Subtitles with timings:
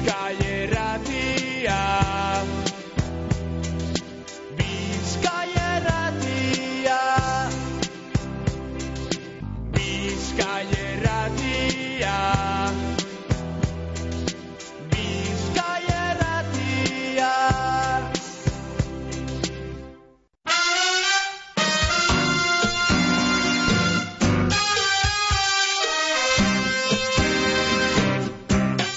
[0.00, 0.49] Bizkaierratia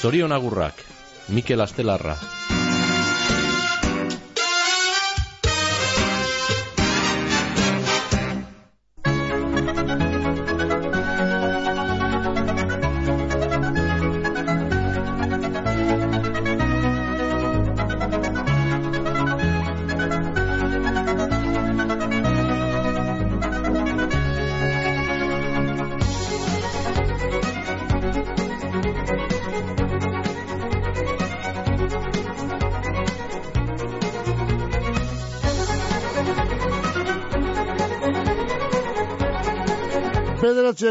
[0.04, 0.84] Zorion agurrak,
[1.30, 2.18] Mikel Astelarra.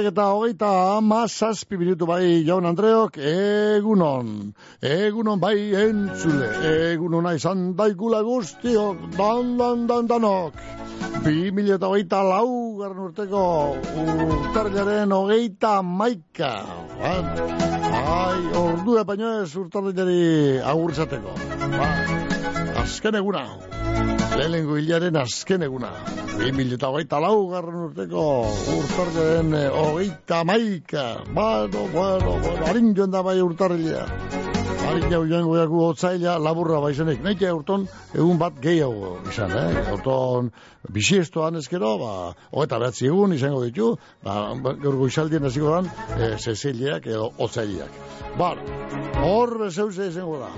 [0.03, 6.49] Bederatziak eta hogeita ama zazpi minutu bai jaun Andreok, egunon, egunon bai entzule,
[6.93, 10.55] egunon izan daikula guztiok, dan, dan, dan, danok.
[11.23, 13.45] Bi mila eta hogeita lau garran urteko
[13.95, 16.53] urtarriaren hogeita maika.
[16.99, 21.39] Ai, ordu baino ez urtarriari agurtzateko.
[21.79, 22.32] Ba,
[22.83, 23.43] azken eguna.
[24.37, 25.91] Lehenengo hilaren azken eguna.
[26.39, 28.25] 2008 lau garren urteko
[28.77, 31.05] urtarriaren eh, hogeita maika.
[31.29, 34.07] Bueno, bueno, bueno, harin joan da bai urtarrilea.
[34.83, 37.21] Harin jau joan goiaku otzaila laburra baizenek.
[37.25, 39.93] Naite urton egun bat gehiago izan, eh?
[39.95, 40.51] Urton
[40.93, 42.13] bisiestoan ezkero, ba,
[42.51, 43.93] hogeita behatzi egun izango ditu,
[44.27, 44.37] ba,
[44.83, 48.01] gaur goizaldien hasiko dan, e, zeziliak edo otzailiak.
[48.39, 48.61] Bar,
[49.23, 50.51] hor bezeuze izango da.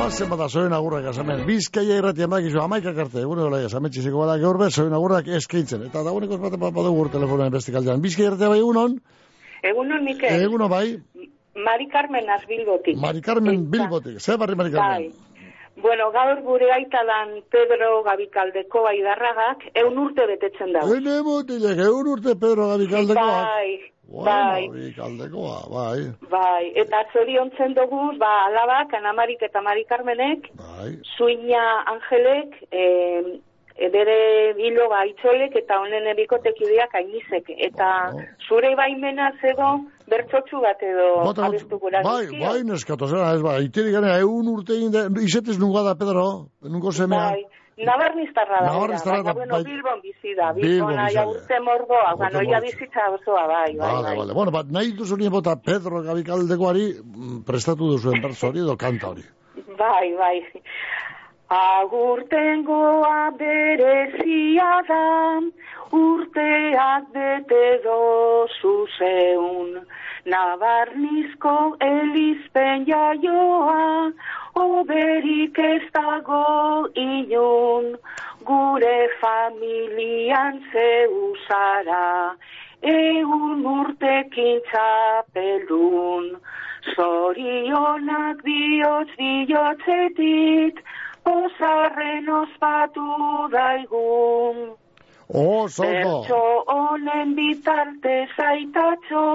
[0.00, 1.42] Oazen bada zoen agurrak azamen.
[1.46, 3.24] Bizkaia irratia emakizu amaikak arte.
[3.24, 5.86] Egun egola azametxizeko bada gaur bez, zoen agurrak eskaintzen.
[5.88, 8.02] Eta dagoeneko ez baten badugu telefonoen beste kaldean.
[8.04, 8.96] Bizkaia irratia bai egunon?
[9.62, 10.46] Egunon, Mikel.
[10.46, 10.86] Egunon bai.
[11.54, 12.96] Mari Carmen Azbilbotik.
[12.96, 14.20] Mari Carmen Bilbotik.
[14.20, 15.10] Zer barri Mari Carmen?
[15.10, 15.30] Bai.
[15.82, 20.94] Bueno, gaur gure aitadan Pedro Gabikaldeko baidarragak eun urte betetzen dago.
[20.94, 23.46] Ene mutilek, egun urte Pedro Gabikaldekoak.
[23.46, 26.00] Bai, Bueno, bai, Gabikaldekoa, bai.
[26.30, 26.72] bai.
[26.82, 30.98] Eta zoriontzen dugu, ba, alabak, Anamarik eta Mari Carmenek, Bai.
[31.16, 33.38] Zuina Angelek, eh,
[33.88, 37.48] bere hilo gaitxolek eta honen ebikotekideak ainizek.
[37.56, 38.12] Eta
[38.48, 39.70] zure baimena zego
[40.10, 42.40] bertxotxu bat edo Bota, abestu bai, dizkio.
[42.48, 46.26] bai, neskato zera, ez ba, iterik gana, egun urte egin da, izetez nunga da, Pedro,
[46.62, 47.30] nungo semea.
[47.32, 47.44] Bai,
[47.80, 48.72] Nabarnistarra da.
[48.74, 49.46] Nabarnistarra bera, da, bai.
[49.48, 50.50] bueno, Bilbon bizi da.
[50.52, 54.16] Bilbon bizi aia urte mordoa, Urte gano, ia bizitza osoa, bai, bai, Vale, bai.
[54.18, 54.34] vale.
[54.36, 59.08] Bueno, bat, nahi duzu nien bota Pedro Gabikaldekoari mm, prestatu duzuen berzo hori edo kanta
[59.14, 59.24] hori.
[59.78, 60.36] Bai, bai.
[61.80, 65.04] Agurtengoa berezia da,
[65.96, 69.72] urteak bete dozu zeun.
[70.26, 74.12] Nabarnizko elizpen jaioa,
[74.54, 77.96] oberik ez dago inun.
[78.44, 82.36] Gure familian zeu zara,
[82.82, 86.32] egun urtekin txapeldun.
[86.94, 90.80] Zorionak bihotz bihotzetik,
[91.24, 93.08] Pozarren ospatu
[93.52, 94.56] daigun.
[95.32, 95.92] Oh, zondo.
[95.92, 96.40] Bertso
[96.74, 99.26] honen bitarte zaitatxo,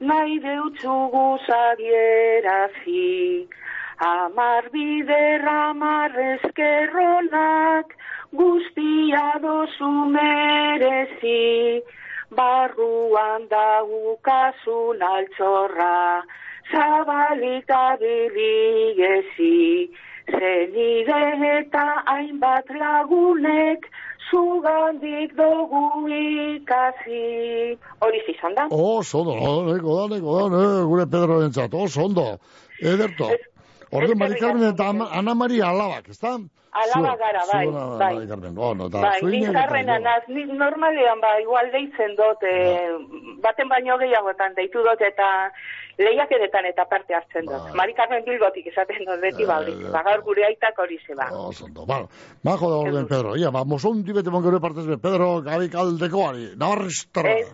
[0.00, 3.48] nahi deutzugu zagierazi.
[4.00, 6.12] Amar bider amar
[8.32, 11.82] guztia dozu merezi.
[12.30, 16.22] Barruan daukasun altxorra,
[16.70, 19.90] zabalik abiligezi.
[20.30, 21.22] Zenide
[21.58, 23.90] eta hainbat lagunek,
[24.30, 27.22] zugandik dugu ikasi.
[28.00, 28.68] Hori izan da?
[28.70, 30.18] Oh, zondo, oh, neko da,
[30.84, 32.38] gure Pedro entzat, oh, zondo.
[32.80, 33.30] Ederto.
[33.90, 34.88] Ez- Mari Carmen eta
[35.18, 36.36] Ana Maria alabak, ezta?
[36.70, 38.14] Alaba Zuen- gara, bai, zuen, bai.
[38.14, 42.14] Mari Carmen, oh, no, eta Bai, nik eta- karrena naz, nik normalean ba, igual deitzen
[42.14, 42.92] dut, e,
[43.42, 45.50] baten baino gehiagotan deitu dut eta
[45.98, 47.62] lehiakeretan eta parte hartzen dut.
[47.64, 47.72] Bai.
[47.74, 49.72] Mari Carmen Bilbotik esaten dut, beti Eh, baldi.
[49.72, 49.90] eh.
[49.90, 51.30] Ba, gaur gure aitak hori zeba.
[51.32, 52.08] Oh, zondo, bueno,
[52.44, 53.34] majo da orden, Pedro.
[53.36, 57.32] Ia, ba, mozonti bete mongero partez Pedro Gabikaldekoari, nabarristarra.
[57.32, 57.48] Ez,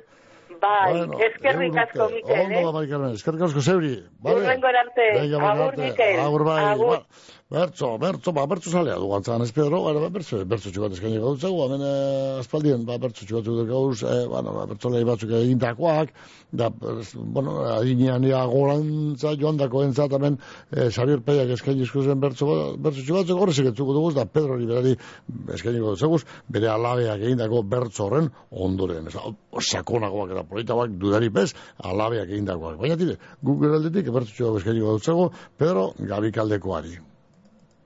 [0.65, 0.93] bai,
[1.29, 2.89] eskerrik asko, Mikel, Ondo da, eh?
[2.91, 3.93] Carmen, eskerrik asko zeuri.
[4.25, 4.41] Vale?
[4.43, 5.79] Urrengor arte, Venga, venga, agur.
[5.85, 6.21] Mikel.
[6.27, 6.59] Agur, bai.
[6.73, 6.91] Agur.
[6.97, 7.07] Ba-
[7.53, 11.19] Bertzo, bertzo, ba, bertzo salea du gantzan, ez Pedro, ba, ba, bertzo, bertzo txugat eskaini
[11.21, 15.35] gautzagu, hemen eh, aspaldien, ba, bertzo txugat dut gauz, eh, bueno, ba, bertzo lehi batzuk
[15.37, 16.15] egintakoak,
[16.57, 20.41] da, bueno, adinean ia gorantza joan dako entzat, hemen,
[20.73, 22.49] eh, Xavier Peiak eskaini zen bertzo,
[22.81, 24.97] bertzo txugat zeko horrezik etzuko duguz, da, Pedro Riberari
[25.53, 29.21] eskaini gautzagu, bere alabeak egindako bertzo horren ondoren, ez,
[29.61, 32.81] sakonagoak eta politagoak dudari bez, alabeak egindakoak.
[32.81, 35.29] Baina tire, Google aldetik, bertzo txugat eskaini gautzagu,
[35.61, 37.13] Pedro Gabikaldekoari.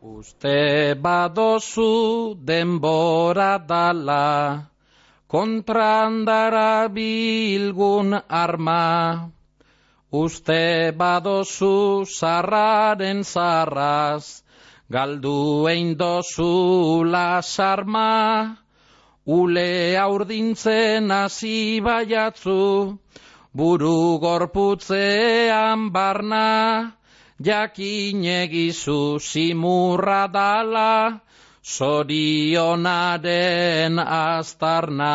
[0.09, 4.65] Uste badozu denbora dala,
[5.29, 9.29] kontrandara bilgun arma.
[10.11, 14.43] Uste badozu zarraren zarraz,
[14.89, 18.57] galdu egin dozu lasarma.
[19.27, 19.73] Ule
[20.07, 22.63] aurdintzen hasi baiatzu,
[23.53, 26.49] buru gorputzean barna.
[27.39, 31.21] Jakin egizu simurra dala,
[31.63, 33.15] zorionaren
[33.95, 35.15] aztarna.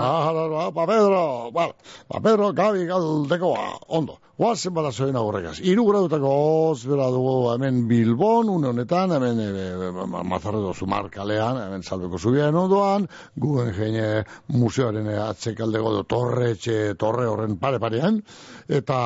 [0.00, 1.74] Ah, ba, ba, Pedro, ba, ba,
[2.20, 4.18] Pedro, gabi galdekoa, ondo.
[4.36, 5.58] Guazen bada zoen aurregaz.
[5.70, 6.30] Iru gradutako
[6.72, 9.90] ozbera dugu hemen Bilbon, une honetan, hemen e,
[10.28, 13.06] Mazarredo Zumar kalean, hemen salbeko zubiaren ondoan,
[13.36, 18.22] guen jeine museoaren atzekaldego do torre, etxe, torre horren pare parean,
[18.68, 18.98] eta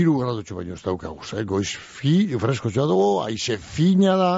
[0.00, 1.34] iru gradutxo baino ez daukaguz.
[1.34, 1.44] Eh?
[1.44, 4.34] Goiz fi, fresko txoa dugu, aize fina da,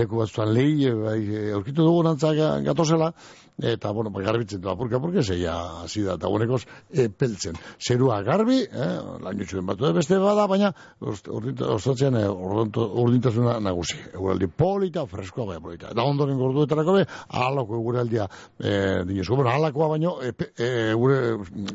[0.00, 1.20] leku batzuan lehi, bai,
[1.60, 3.12] aurkitu dugu nantzak gatozela,
[3.58, 6.62] eta, bueno, ba, garbitzen du apurka, apurka, zeia hasi da, eta gunekoz,
[6.92, 7.56] e, peltzen.
[7.82, 10.70] Zerua garbi, eh, lan jutxuen batu da beste bada, baina,
[11.02, 13.98] ostatzean, e, urdintasuna nagusi.
[14.12, 15.90] Eguraldi polita, freskoa, baina polita.
[15.90, 18.28] Eta ondoren gorduetarako be, alako eguraldia,
[18.58, 21.18] e, dinesko, bueno, alakoa baino, e, e, egure,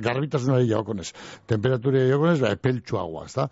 [0.07, 1.09] garbitasunari jaokonez.
[1.51, 3.49] Temperatura jaokonez, ba, epeltsuagoa, ez da?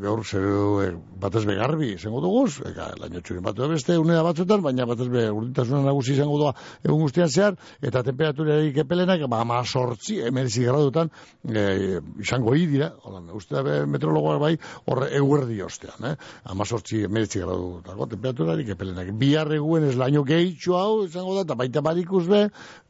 [0.00, 0.88] Gaur, zeru, e,
[1.20, 5.10] batez be garbi, zengo duguz, eka, lan jutxuen batu da beste, unea batzuetan, baina batez
[5.12, 10.64] be, urdintasuna nagusi izango doa, egun guztian zehar, eta temperaturarik epelenak, ba, ama sortzi, emerzi
[10.68, 11.10] gradutan,
[11.44, 14.52] e, izango dira, holan, uste meteorologoak bai,
[14.90, 16.14] horre eguerdi ostean, eh?
[16.50, 19.12] ama sortzi, emerzi gradutako temperaturarik epelenak.
[19.20, 22.42] Bihar eguen ez laino gehitxu hau, izango da, eta baita barikuz be,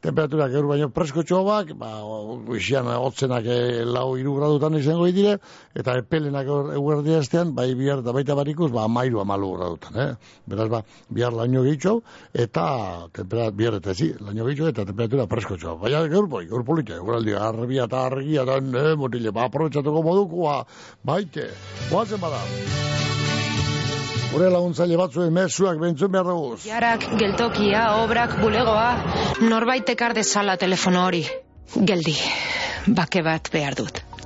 [0.05, 3.59] temperaturak eur baino presko txobak, ba, uixian, otzenak e,
[3.89, 5.37] lau iru gradutan izango hi dire,
[5.75, 10.09] eta epelenak eguerdi ostean, bai bihar eta baita barikuz, ba, amairu amalu gradutan, eh?
[10.49, 11.97] Beraz, ba, bihar laino gehitxu,
[12.45, 12.65] eta
[13.15, 15.77] temperat, bihar eta laino gehitxu, eta temperatura presko txoa.
[15.81, 20.65] Baina, gaur boi, gaur polita, eguraldi, arbia eta argia, eta, eh, motile, ba, aprobetsatuko modukua,
[21.03, 21.49] baite,
[21.89, 22.41] guazen bada.
[24.35, 26.57] Gure laguntzaile batzuen mezuak bentzun behar dugu.
[26.65, 28.89] Jarak, geltokia, obrak, bulegoa,
[29.41, 31.23] norbaitek ardezala telefono hori.
[31.75, 32.17] Geldi,
[32.87, 34.04] bake bat behar dut.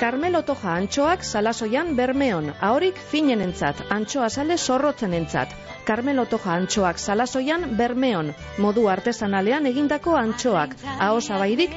[0.00, 5.52] Carmelo Toja antxoak salasoian bermeon, ahorik finen entzat, antxoa sale zorrotzen entzat.
[5.90, 8.32] Carmelo Toja antxoak salasoian bermeon,
[8.64, 11.76] modu artesanalean egindako antxoak, aho zabairik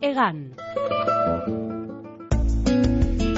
[0.01, 0.51] egan.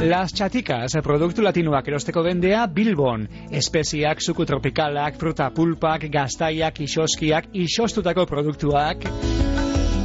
[0.03, 3.23] Las Chaticas, produktu latinoak erosteko bendea Bilbon.
[3.51, 9.07] Espeziak, suku tropikalak, fruta pulpak, gaztaiak, isoskiak, isostutako produktuak.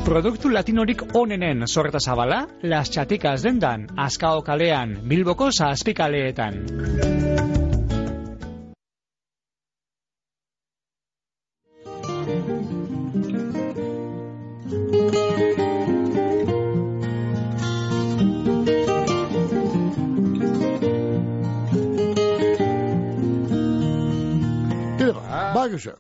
[0.07, 7.68] Produktu latinorik onenen zorreta zabala, Las Chaticas dendan, Azkao kalean, Bilboko zazpikaleetan.
[25.59, 25.95] Bakuxe.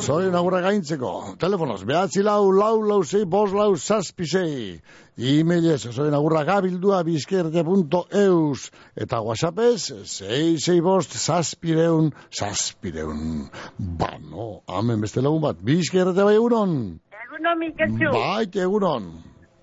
[0.00, 1.10] Zorien agurra gaintzeko.
[1.40, 4.80] Telefonoz, behatzi lau, lau, lau, zei, bos, lau, zazpi, zei.
[5.16, 8.66] E-mailez, zorien agurra gabildua bizkerde.eus.
[9.04, 13.50] Eta whatsappez, zei, zei, bost, zazpireun, zazpireun.
[13.78, 16.78] Ba, no, hamen beste lagun bat, bizkerde bai egunon.
[17.26, 18.12] Egunon, Miketxu.
[18.16, 19.12] Bai, egunon.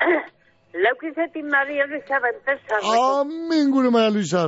[0.73, 2.41] Laukizetin Maria Elizabeth
[2.83, 4.47] Amin gure Maia Luisa.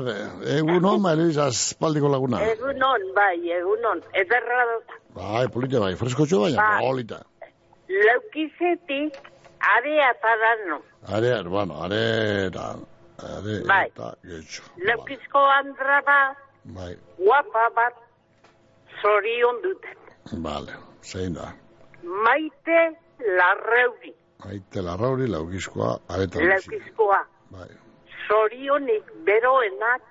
[0.58, 2.39] Egunon, Maia Luisa, espaldiko laguna.
[2.41, 4.01] Egunon, bai, egunon.
[4.13, 4.96] Ederra dut.
[5.15, 6.82] Bai, polita bai, freskotxo bai, Bai.
[6.82, 7.20] polita.
[8.08, 9.13] Laukizetik
[9.77, 10.82] area parano.
[11.08, 12.01] Are, bueno, are,
[12.48, 12.65] eta,
[13.22, 13.86] are, Bai.
[13.94, 14.63] eta, getxo.
[14.88, 17.94] Laukizko andra bat, Bai, guapa bat,
[19.01, 19.98] zorion duten.
[20.41, 21.53] vale, zein da.
[22.03, 22.79] Maite
[23.38, 24.13] larreuri,
[24.44, 27.22] Maite larrauri, laukizkoa, areta laukizkoa.
[27.51, 27.70] Bai,
[28.27, 30.01] Zorionik beroenak,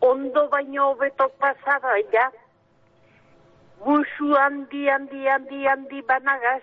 [0.00, 2.30] ondo baino hobeto pasada, ja.
[3.84, 6.62] Busu handi, handi, handi, handi banagaz,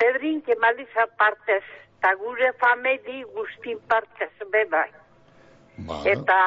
[0.00, 1.64] Pedrin kemaliza partez,
[1.98, 4.88] eta gure famedi guztin partez, bebai.
[5.88, 6.12] vale.
[6.12, 6.38] Eta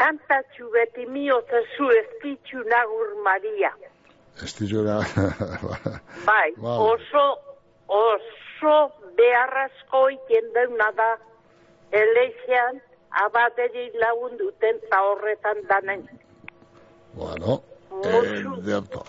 [0.00, 3.72] kantatxu beti miotezu ez ditxu nagur Maria.
[4.42, 4.98] Ez dizura,
[6.28, 6.78] Bai, Bai.
[6.92, 7.24] oso,
[7.90, 11.10] oso beharrazko iten deuna da
[12.02, 12.80] eleizean
[13.24, 16.08] abaderi lagunduten eta horretan danen.
[17.14, 18.54] bueno, Musu.
[18.62, 19.04] ederto.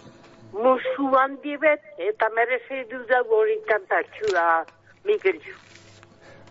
[0.54, 4.66] Musu handi bet eta merezi duda hori kantatxua
[5.06, 5.54] Mikelju.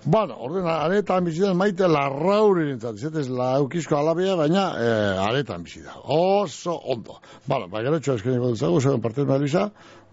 [0.05, 5.83] Bueno, orden, aretan bizi da maite larrauri nintzat, zetez laukizko alabea, baina eh, aretan bizi
[5.85, 5.99] da.
[6.17, 7.19] Oso ondo.
[7.47, 9.67] Bueno, ba, gero txoa eskeniko dutzagu, zegoen parte Maia Luisa,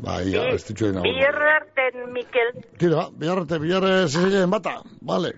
[0.03, 2.51] ba, ia, ez ditxo egin Bierrarten, Mikel,
[2.81, 5.31] Tira, ba, biarrete, biarre zizien bata, vale,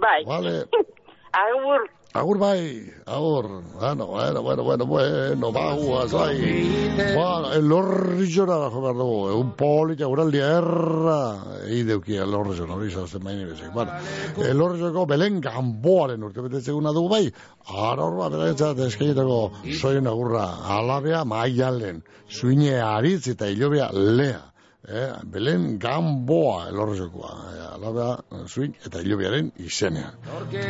[0.00, 0.22] bai.
[0.32, 0.56] vale.
[1.44, 6.38] Agur, Agur bai, agur, bueno, bueno, bueno, bueno, bueno, baguaz, bai.
[6.96, 11.18] Bueno, elorri jora bajo behar dugu, egun polita guraldia erra,
[11.74, 13.72] ideuki elorri jora, hori zauzen maini bezek.
[13.74, 13.98] Bueno,
[14.46, 17.24] elorri jorako Belen Gamboaren urte betetzeguna dugu bai,
[17.66, 19.40] ara horba, beraetzat eskainetako
[19.74, 20.46] soien agurra,
[20.78, 24.53] alabea maialen, zuine aritz eta hilobea lea.
[24.86, 30.18] Eh, Belen Gamboa elorrezokoa, eh, alabea, zuin eta hilobearen izenean.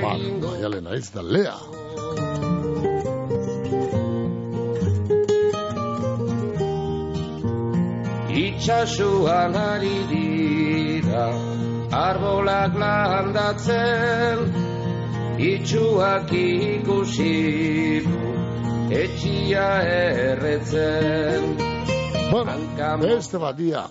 [0.03, 0.13] Ba,
[0.45, 1.57] maialen aritz eta lea.
[8.45, 11.27] Itxasuan ari dira
[11.91, 14.39] Arbolak landatzen
[15.39, 17.35] Itxuak ikusi
[19.03, 21.64] Etxia erretzen
[22.35, 22.51] Bueno,
[22.99, 23.85] beste bat dia.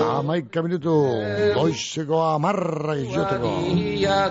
[0.00, 0.94] Amaika minutu,
[1.52, 3.50] goizeko amarra izoteko.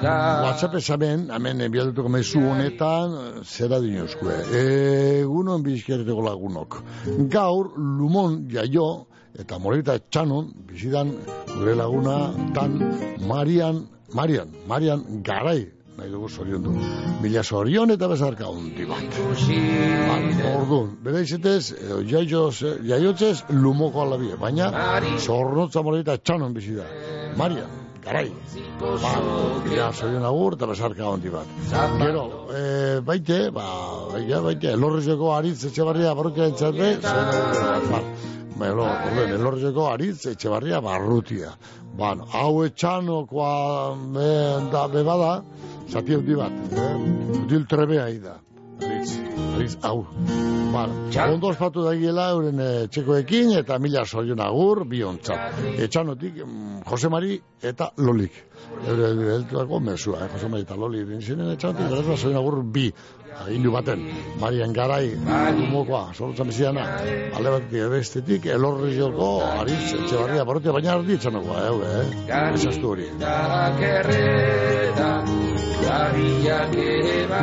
[0.01, 0.15] Da
[0.47, 4.39] WhatsApp esamen, hemen enbiatuko mezu honetan, zera dinozkue.
[4.63, 6.81] Egunon bizkerreteko lagunok.
[7.37, 9.05] Gaur, lumon jaio,
[9.37, 11.13] eta morita txanon, bizidan,
[11.53, 12.17] gure laguna,
[12.57, 12.81] tan,
[13.29, 13.85] Marian,
[14.17, 15.67] Marian, Marian garai,
[15.97, 16.73] nahi dugu zorion du.
[17.21, 19.17] Mila zorion eta bezarka hundi bat.
[20.51, 21.71] Orduan, bere izetez,
[22.11, 22.55] jaioz,
[22.89, 24.69] jaiotzez, lumoko alabie, baina,
[25.19, 26.87] zornotza morita txanon bizi da.
[27.39, 27.71] Marian,
[28.03, 28.27] garai.
[28.81, 29.15] Ba,
[29.71, 31.55] ja, zorion agur eta bezarka hundi bat.
[32.03, 32.65] Gero, e,
[33.07, 33.65] baite, ba,
[34.11, 38.05] baita, baite, elorrezeko aritz etxebarria barrutia entzate, zorion ba,
[38.55, 41.49] Ba, no, orden, elorrezeko aritz etxebarria barrutia.
[41.99, 43.49] Bueno, hau etxanokoa
[44.15, 44.29] be,
[44.71, 45.33] da, bebada,
[45.89, 47.41] zati handi bat, eh?
[47.43, 48.39] Util trebea da.
[48.81, 49.19] Aritz,
[49.55, 50.05] aritz, hau.
[50.75, 50.93] Bueno,
[51.31, 55.61] ondo ospatu dagiela euren eh, txekoekin eta mila soion agur biontzat.
[55.85, 58.41] Etxanotik, mm, Jose Mari eta Lolik.
[58.83, 60.29] Eure heltuako mesua, eh?
[60.33, 62.89] Jose Mari eta Loli din zinen etxanotik, ez soion agur bi.
[63.43, 63.99] Hindu baten,
[64.39, 65.11] Marian Garai,
[65.57, 66.85] Lumokoa, sorotzan bizidana,
[67.35, 72.05] alde batetik bestetik, elorri joko, aritz, etxe barria, barotia, baina ardi etxanokoa, eh, eh?
[72.55, 73.09] Esaztu hori.
[73.19, 73.35] Bai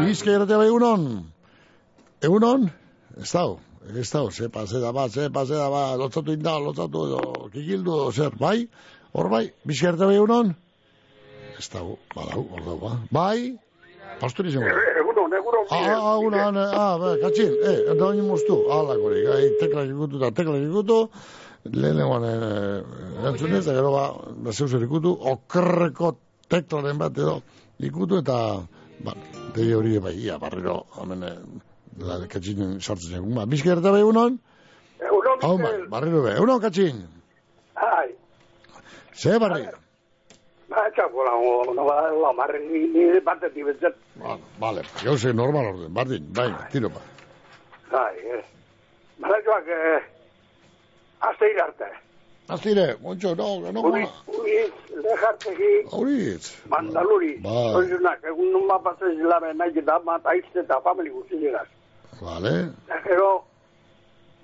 [0.07, 1.05] Bizka irratea bai egunon?
[2.25, 2.67] Egunon?
[3.21, 3.61] Ez dau,
[3.93, 8.57] ez dau, zepa, zeda bat, zepa, zeda bat, lotzatu inda, lotzatu, edo, kikildu, zer, bai?
[9.13, 10.57] Hor bai, bizka irratea bai egunon?
[11.59, 12.97] Ez dau, badau, hor dau, ba.
[13.13, 13.53] Bai?
[14.23, 15.02] Pastori zen gara.
[15.23, 15.67] Egunon, egunon.
[15.71, 20.31] Ah, egunon, ah, ba, katxin, eh, eta baino moztu, ala gori, gai, tekla ikutu eta
[20.35, 20.99] tekla ikutu,
[21.71, 24.05] lehenengoan eh, entzunez, eta gero ba,
[24.45, 26.15] da zeu zer ikutu, okerreko
[26.51, 27.41] teklaren bat edo
[27.79, 28.39] ikutu, eta,
[29.05, 29.15] ba,
[29.55, 31.37] dei hori bai, ia, barriro, hemen, eh,
[32.03, 34.41] la, katxinen sartzen zen, ba, bizker eta bai egunon?
[35.03, 37.07] Egunon, Hau, ba, barriro be, egunon katxin,
[37.83, 38.11] Ai,
[39.15, 39.67] ze barri?
[40.93, 43.97] Ba, txako lago, no, ba, la marren ni, ni batetik betzet.
[44.17, 47.01] Bueno, vale, gauze normal orden, bardin, bai, tiro ba.
[47.91, 48.43] Bai, eh.
[49.19, 50.01] Maratxoak, eh,
[51.21, 51.89] azte irarte.
[52.49, 54.57] Aztire, montxo, no, no, Uri, no, uri,
[55.05, 56.51] lejartegi, Auritz.
[56.69, 57.37] mandaluri.
[57.41, 57.75] Bai.
[57.79, 61.69] Oizunak, egun nun mapatzen zilabe nahi eta mat aizte eta famili guzti llegaz.
[62.21, 62.73] Vale.
[63.07, 63.45] Gero,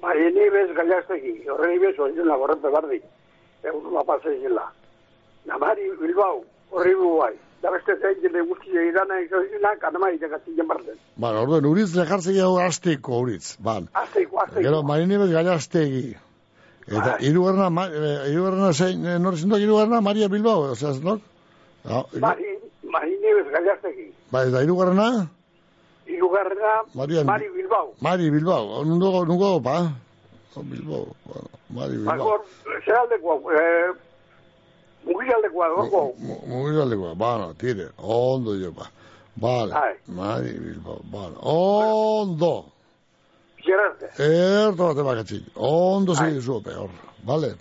[0.00, 3.02] bai, ni bez gaiaztegi, horre ni bez oizunak horrepe bardi.
[3.64, 4.70] Egun nun mapatzen zila.
[5.48, 7.34] Namari, Bilbao, horre bai.
[7.62, 10.98] Da beste zein jende guzti egirana izoizunak, anama itekatzen barden.
[11.16, 13.88] Ba, orden, uritz lejartzegi hau azteko uritz, ban.
[13.98, 14.62] Azteiko, azteiko.
[14.68, 16.12] Gero, marinibet gaiaztegi.
[16.88, 21.20] Eta irugarna, ma- eh, irugarna zein, eh, nor zintok irugarna, Maria Bilbao, osea, zinok?
[21.84, 22.46] Ja, iru- Mari,
[22.94, 24.06] mari Nieves gaiaztegi.
[24.30, 25.08] Ba, eta irugarna,
[26.08, 27.92] Irugarrena, Maria- Mari Bilbao.
[28.00, 29.92] Mari Bilbao, nundo, nundo, pa?
[30.56, 32.16] Bilbao, bueno, Mari Bilbao.
[32.16, 32.40] Bakor,
[32.84, 33.92] zeraldekoa, eh,
[35.08, 36.00] mugilaldekoa, gorko.
[36.46, 38.90] Mugiraldekoa, bano, tire, ondo jo, pa.
[39.40, 39.74] Vale.
[40.06, 42.64] Mari Bilbao, bano, ondo.
[43.64, 44.10] Gerarte.
[44.22, 46.90] Erto bate bakatzik, ondo segi zu peor,
[47.24, 47.54] vale?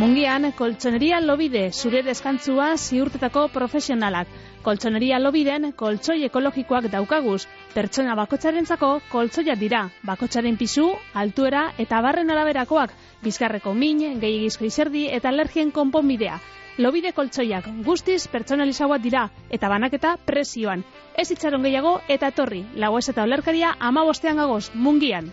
[0.00, 4.28] Mungian, koltsoneria lobide, zure deskantzua ziurtetako profesionalak.
[4.60, 7.46] Koltsoneria lobiden, koltsoi ekologikoak daukaguz.
[7.72, 9.86] Pertsona bakotxarentzako koltsoia dira.
[10.04, 10.84] Bakotxaren pisu,
[11.22, 12.92] altuera eta barren araberakoak.
[13.24, 16.36] Bizkarreko min, gehiagizko izerdi eta alergien konponbidea.
[16.84, 20.84] Lobide koltsoiak guztiz pertsonalizagoak dira eta banaketa presioan.
[21.16, 22.66] Ez itxaron gehiago eta etorri.
[22.76, 25.32] Lagoez eta olerkaria ama bostean gagoz, mungian.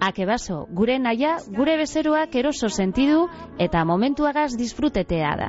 [0.00, 3.22] Akebaso, gure naia, gure bezeroak eroso sentidu
[3.58, 5.48] eta momentuagaz disfrutetea da.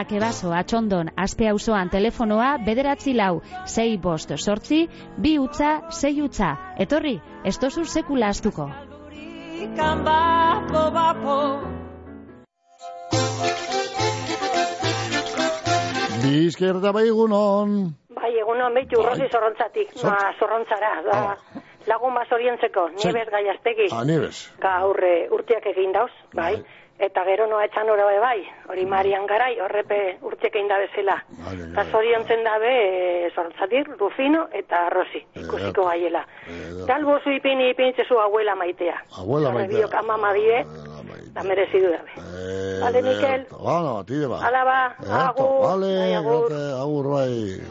[0.00, 4.88] Akebaso, atxondon, aspe auzoan telefonoa bederatzi lau, sei bost sortzi,
[5.18, 6.50] bi utza, sei utza.
[6.78, 8.68] Etorri, ez tozu sekula astuko.
[16.22, 17.72] Bizkerta bai egunon.
[18.18, 21.18] Bai, egun hon behitu urrozi zorrontzatik, Zor- ma zorrontzara, da,
[21.88, 24.44] lagun ma zorientzeko, Zer- nibes gaiaztegi, Ah, nibes.
[24.60, 26.54] gaur eh, urtiak egin dauz, bai,
[26.98, 31.22] eta gero noa etxan be bai, hori marian garai, horrepe urtiak egin da bezala.
[31.72, 32.72] Eta zoriontzen dabe,
[33.26, 36.24] e, zorrontzatik, Rufino eta Rosi, ikusiko gaiela.
[36.86, 38.96] Galbo zu ipini ipinitzezu abuela maitea.
[39.18, 39.78] Abuela maitea.
[39.78, 40.64] biok ama die,
[41.38, 42.10] da merezidu dabe.
[42.18, 43.40] Eh, Vale, Mikel.
[43.46, 44.38] Erto, Bano, tire ba.
[44.42, 46.50] Hala ba, agur, vale, agur.
[46.82, 47.62] agur bai.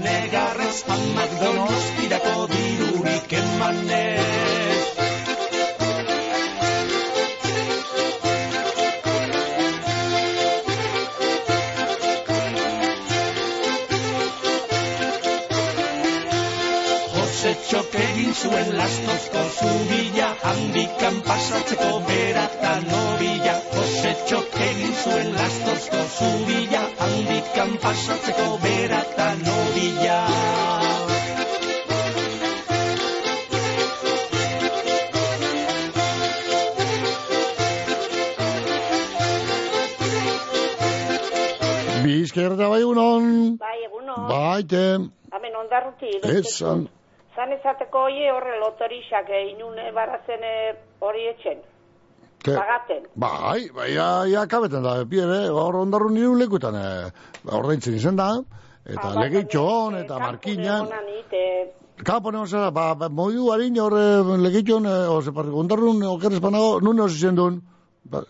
[0.00, 4.84] Negarrez amak donostirako dirurik emanez.
[17.74, 23.54] Txok egin zuen lastozko zubila, handikan pasatzeko berata nobila.
[23.74, 30.20] Jose txok egin zuen lastozko zubila, handikan pasatzeko berata nobila.
[42.06, 43.56] Bizkerta bai egunon.
[43.58, 44.26] Bai, eguno.
[44.30, 44.84] Baite.
[45.34, 46.20] Hemen ondarruti.
[46.38, 46.86] Esan.
[47.34, 49.62] Zan ezateko hoi horre lotorixak egin
[49.94, 51.62] baratzen eh, hori etxen.
[52.44, 52.52] Ke?
[52.54, 53.06] Pagaten.
[53.16, 57.08] Bai, bai, ja, kabeten da, piere, hor ondarru niru lekutan, eh,
[57.58, 58.28] ordaintzen izen da,
[58.84, 60.90] eta Ah, bai, legitxon, eta markinan,
[62.04, 64.04] kapone osera, ba, ba, moidu harin horre
[64.44, 67.62] legitxon, eh, ose, ondarrun, okeres panago, nun hori duen,
[68.04, 68.22] ba,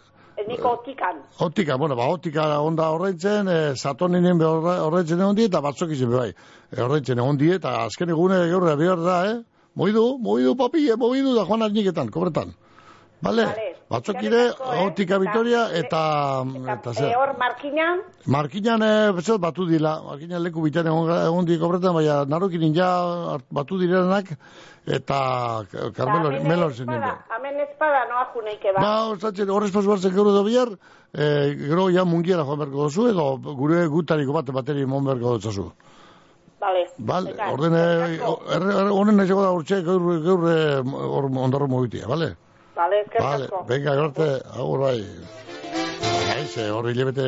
[0.48, 1.22] niko otikan.
[1.40, 5.90] Otika, bueno, ba, otika onda horreitzen, e, satoninen be horre- horreitzen egon die, eta batzok
[5.94, 6.30] izan be bai.
[6.70, 9.36] E, horreitzen egon die, eta azken egune gaur behar da, eh?
[9.74, 12.54] Moidu, moidu papi, eh, moidu da joan arniketan, kobretan.
[13.22, 13.46] Bale?
[13.46, 13.73] Batzok
[14.22, 14.50] ire,
[14.86, 17.14] otika Vitoria, eta, eta E, zer.
[17.16, 22.24] hor markinan, Markinan, e, bezat, batu dila, markinan leku bitan egon, egon die kobretan, baina
[22.24, 24.32] narokin ja batu direnak,
[24.86, 27.12] eta Carmelo, Melo zen nire.
[27.36, 28.80] hemen ezpada noa juneike ba.
[28.80, 30.68] Ba, ostatzen, horrez pasu hartzen gero da bihar,
[31.12, 35.70] e, gero ja mungiera joan berko dozu, edo gure gutariko bat bateri mon berko dutzazu.
[36.60, 36.86] Vale.
[36.96, 38.18] Bale, Venga, orden, eh,
[38.56, 42.06] erre- erre- honen nahi da urtxe, gaur, gaur, eh, hor ondarro mobitia,
[42.74, 42.90] bale?
[42.90, 43.64] Vale, eskerrik Bale, asko.
[43.68, 44.98] venga, garte, agur bai.
[46.04, 46.24] Bai.
[46.28, 47.26] bai, ze horri hilebete,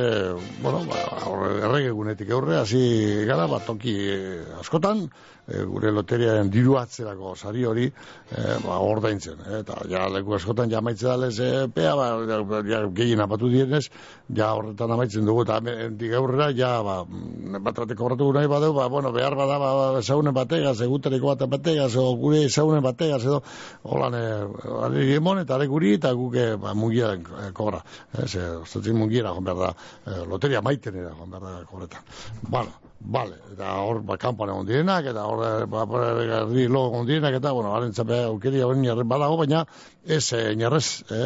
[0.63, 5.07] bueno, ba, hor erregegunetik aurre, hasi gara, bat toki eh, askotan,
[5.49, 10.71] eh, gure loteriaren diru atzerako sari hori, eh, ba, ordaintzen, eh, eta ja leku askotan
[10.71, 13.89] ja amaitze dalez, eh, pea, ba, ja, ja, gehien apatu dienez,
[14.29, 18.73] ja horretan amaitzen dugu, eta hemendik aurrera, ja, ba, mm, bat bateko horretu nahi badeu,
[18.77, 23.23] ba, bueno, behar bada, ba, ba, zaunen bategaz, eguteriko bat bategaz, o gure zaunen bategaz,
[23.25, 23.43] edo,
[23.83, 27.83] holan, eh, emon, eta ale guri, eta guke, ba, mugia eh, kobra,
[28.13, 29.71] eh, ze, ostatzik mugiera, joan behar da,
[30.07, 32.03] eh, loteria maitenera, joan behar da, korretan.
[32.49, 36.01] Bueno, Vale, eta hor, ba, kampan egon direnak, eta hor, eh, ba, ba,
[36.41, 39.61] erdi lo egon direnak, eta, bueno, haren txape aukeri hori nierren badago, baina
[40.03, 41.19] ez e, nierrez, e,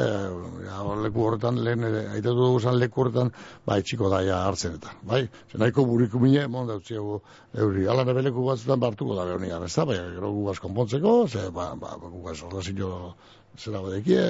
[0.67, 3.31] ja, leku horretan, lehen, e, aitatu dugu zan leku horretan,
[3.65, 5.23] ba, itxiko da, ja, hartzen eta, bai?
[5.53, 7.21] Zer nahiko buriku mine, mon da utzi egu,
[7.55, 11.47] euri, ala nebe leku batzutan bartuko da, behar nire, ez bai, gero gu konpontzeko, ze,
[11.55, 13.15] ba, ba, gu gaz, ordazio,
[13.57, 14.27] zera badekie,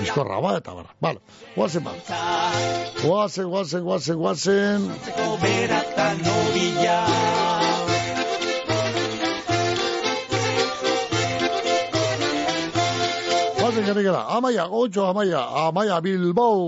[0.00, 0.94] bizkorra ba, eta barra.
[1.00, 1.20] Bale,
[1.56, 2.12] guazen bat.
[3.02, 4.88] Guazen, guazen, guazen, guazen.
[5.42, 7.71] Berata novilla.
[13.82, 14.26] Gari gara.
[14.36, 16.58] Amaia, ocho, amaia, amaia Bilbao.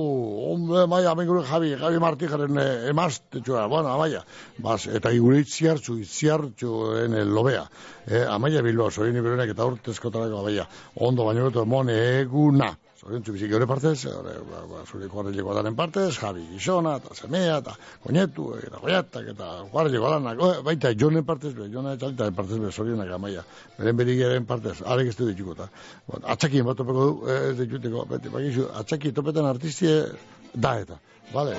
[0.51, 3.67] Hombre, amaia, mengure Javi, Javi Martí jaren eh, emazte txua.
[3.71, 4.25] Bueno, amaia.
[4.59, 6.73] Bas, eta igure itziartxu, itziartxu
[7.05, 7.63] en el lobea.
[8.07, 10.67] Eh, amaia Bilbao, sorin iberenek eta urtezkotarako amaia.
[10.97, 12.73] Ondo baino beto, mon eguna.
[13.05, 17.59] Zoriontzu bizik gure partez, ore, ba, ba, zure kuarrileko adaren partez, Javi Gizona, eta Semea,
[17.61, 22.63] eta Koñetu, eta Goiatak, eta kuarrileko adanak, oh, baita, Jonen partez, be, Jona eta partez,
[22.63, 23.45] be, zorionak amaia.
[23.77, 25.69] Beren berik eren partez, arek ez du dituko, eta.
[26.09, 29.99] Bueno, atxakien bat topeko du, ez dituteko, beti, bakizu, atxaki topetan artistie
[30.55, 30.97] da eta.
[31.33, 31.57] Vale,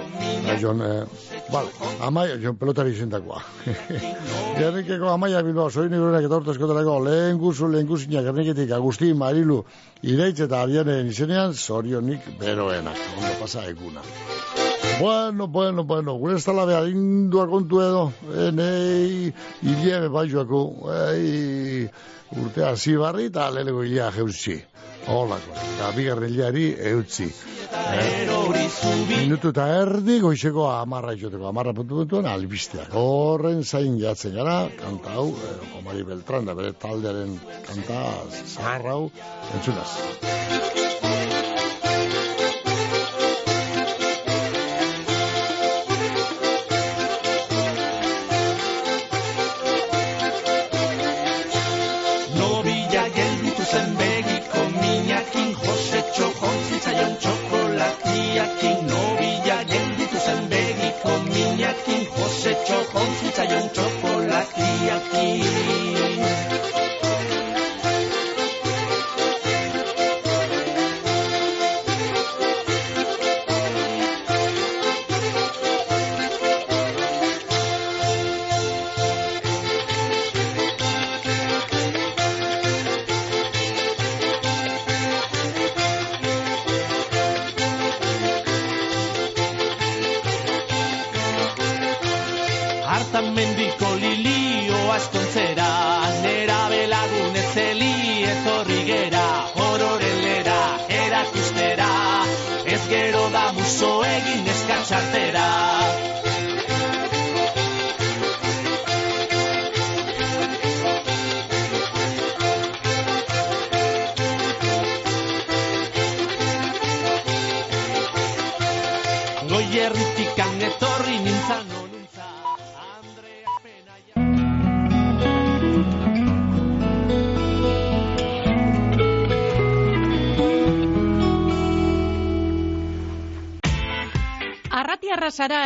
[0.62, 1.04] Jon, eh,
[1.52, 1.70] vale,
[2.02, 3.42] amaia, Jon pelotari izendakoa.
[4.60, 9.64] Gernikeko amaia bilboa, soin irurenak eta urtezkotarako, lehen guzu, lehen guzinak, Gerniketik, Agustin, Marilu,
[10.04, 14.06] Ireitz eta Arianen izenean, zorionik beroenak, ondo pasa eguna.
[15.00, 19.34] Bueno, bueno, bueno, gure ez tala behar indua kontu edo, e, nei,
[19.66, 20.62] hilea baizuako,
[21.10, 21.90] ei,
[22.38, 24.62] urte hasi barri eta lelego hilea jeutzi.
[25.12, 27.28] Holako, eta bigarren hileari eutzi.
[29.10, 32.94] Minutu eta erdi goizeko amarra izoteko, amarra puntu puntuan albisteak.
[33.02, 37.38] Horren zain jatzen gara, kanta hau, eh, Omari Beltran, da bere taldearen
[37.70, 38.02] kanta
[38.46, 39.12] zaharra hau,
[39.60, 40.85] entzunaz.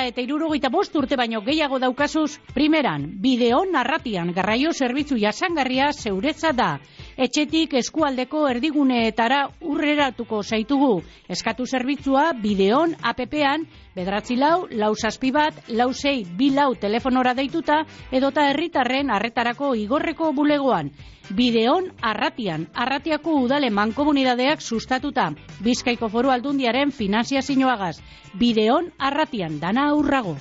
[0.10, 6.70] Eta irurogeita bost urte baino gehiago daukazuz, primeran, bideon arratian garraio zerbitzu jasangarria zeuretza da.
[7.20, 11.02] Etxetik eskualdeko erdiguneetara urreratuko zaitugu.
[11.30, 13.68] Eskatu zerbitzua bideon APP-an,
[14.00, 17.82] bedratzi lau, lau zazpi bat, lau zei, bi lau telefonora deituta,
[18.12, 20.94] edota herritarren arretarako igorreko bulegoan.
[21.36, 25.28] Bideon arratian, arratiako udale mankomunidadeak sustatuta.
[25.62, 28.00] Bizkaiko foru aldundiaren finanziazioagaz.
[28.40, 30.38] Bideon arratian, dana aurrago.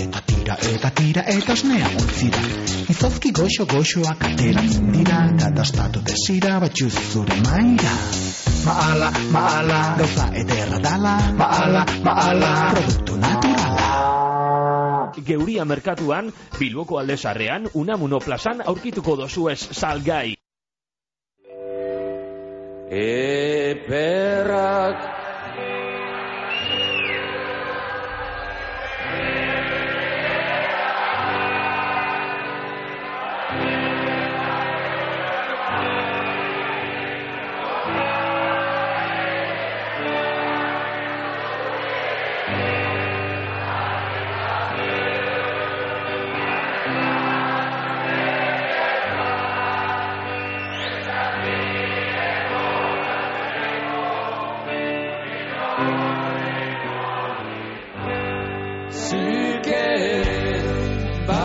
[0.55, 2.39] tira eta tira eta osnea utzira.
[2.89, 7.93] Izozki goxo goxoak ateratzen dira, katastatu desira batxuz zure maira.
[8.65, 15.11] Maala, maala, gauza ederra dala, maala, maala, produktu naturala.
[15.25, 20.35] Geuria merkatuan, Bilboko aldezarrean, Unamuno plazan aurkituko dozuez salgai.
[22.91, 25.20] Eperrak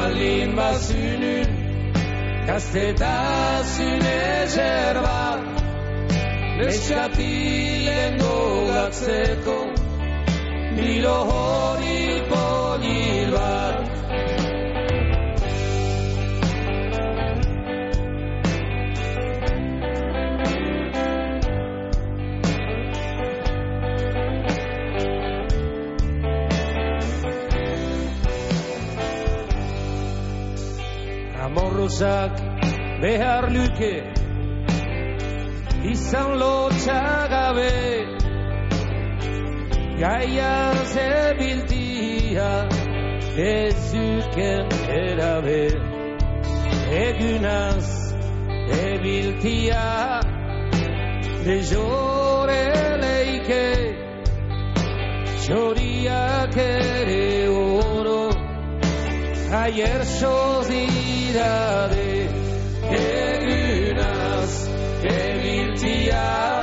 [0.06, 1.48] Balin bazunun
[2.46, 5.40] Gaztetasun ezer bat
[6.58, 9.58] Neskatilen gogatzeko
[10.76, 12.05] Milo hori
[31.86, 32.34] Amorrozak
[33.00, 33.94] behar luke.
[35.92, 37.74] Izan lotxagabe
[40.00, 40.56] Gaia
[40.94, 42.50] zebiltia
[43.38, 44.66] Ez zuken
[44.98, 45.62] erabe.
[47.06, 47.86] Egunaz
[48.82, 49.86] ebiltia
[51.46, 52.64] Dejore
[53.04, 53.66] leike
[55.38, 57.85] Txoriak ere oro
[59.52, 60.86] Ayer sozidade
[62.90, 64.68] egunaz
[65.04, 66.62] ebiltia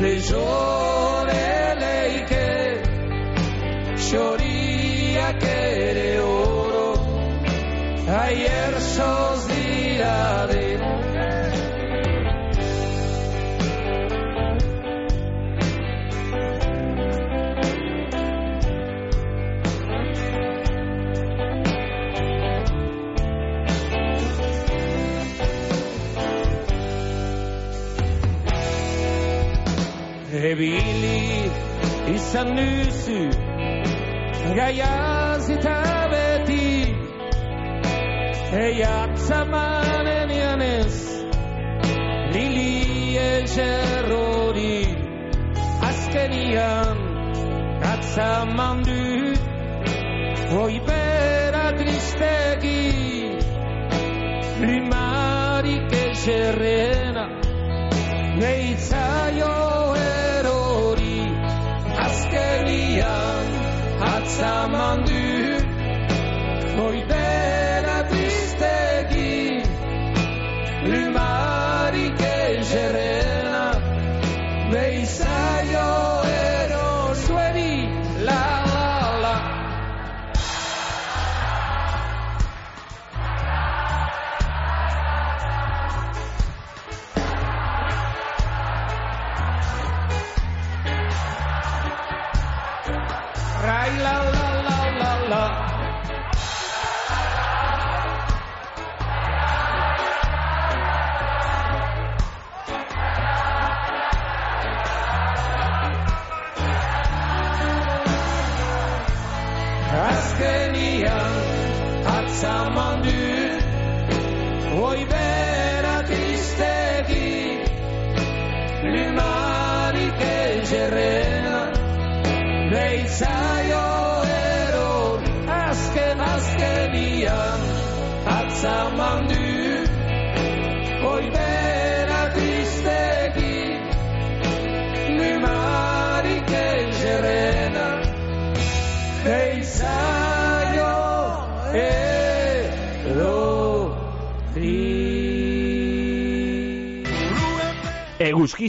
[0.00, 2.48] Lejore leike
[4.08, 6.90] Xoriak ere oro.
[8.08, 9.49] Ayer sozidade
[30.40, 31.50] Ebili
[32.14, 33.18] izan duzu
[34.56, 35.74] Gaiaz eta
[36.12, 36.68] beti
[38.60, 40.96] Eiatzamanen janez
[42.32, 44.80] Lili eserrori
[45.90, 47.04] Azkenian
[47.92, 49.44] Atzaman dut
[50.54, 52.88] Hoi bera tristegi
[54.64, 57.28] Limarik eserrena
[58.40, 59.09] Neitzaio
[64.40, 65.24] atzaman du
[66.76, 69.62] Hoi bera tristegi
[70.90, 72.29] Lumarik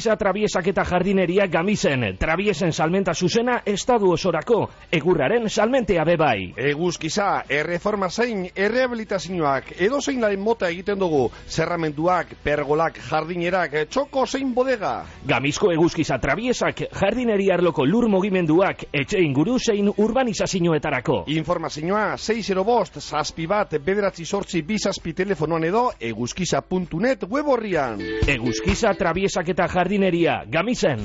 [0.02, 6.56] Eguzkiza trabiesak eta jardineria gamizen, trabiesen salmenta zuzena estadu osorako, egurraren salmentea bebai.
[6.58, 14.56] Eguzkiza, erreforma zein, errehabilitazioak, edo zein laren mota egiten dugu, zerramenduak, pergolak, jardinerak, txoko zein
[14.56, 15.04] bodega.
[15.30, 21.28] Gamizko eguzkiza trabiesak, jardineria arloko lur mugimenduak, etxe inguru zein urbanizazioetarako.
[21.36, 28.02] Informazioa 6 bost, zazpi bat, bederatzi sortzi bizazpi telefonoan edo, eguzkiza.net web horrian.
[28.26, 29.91] Eguzkiza trabiesak eta jardineria,
[30.48, 31.00] gamizen.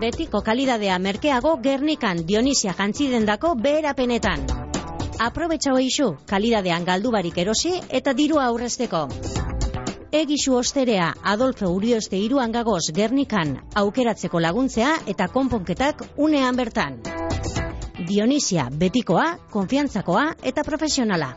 [0.00, 4.46] Betiko kalidadea merkeago Gernikan Dionisia jantzidendako beherapenetan.
[5.18, 9.08] Aprobetxau eixu, kalidadean galdu barik erosi eta dirua aurrezteko.
[10.10, 16.98] Egisu osterea Adolfo Urioste iruan gagoz Gernikan aukeratzeko laguntzea eta konponketak unean bertan.
[18.08, 21.36] Dionisia betikoa, konfiantzakoa eta profesionala.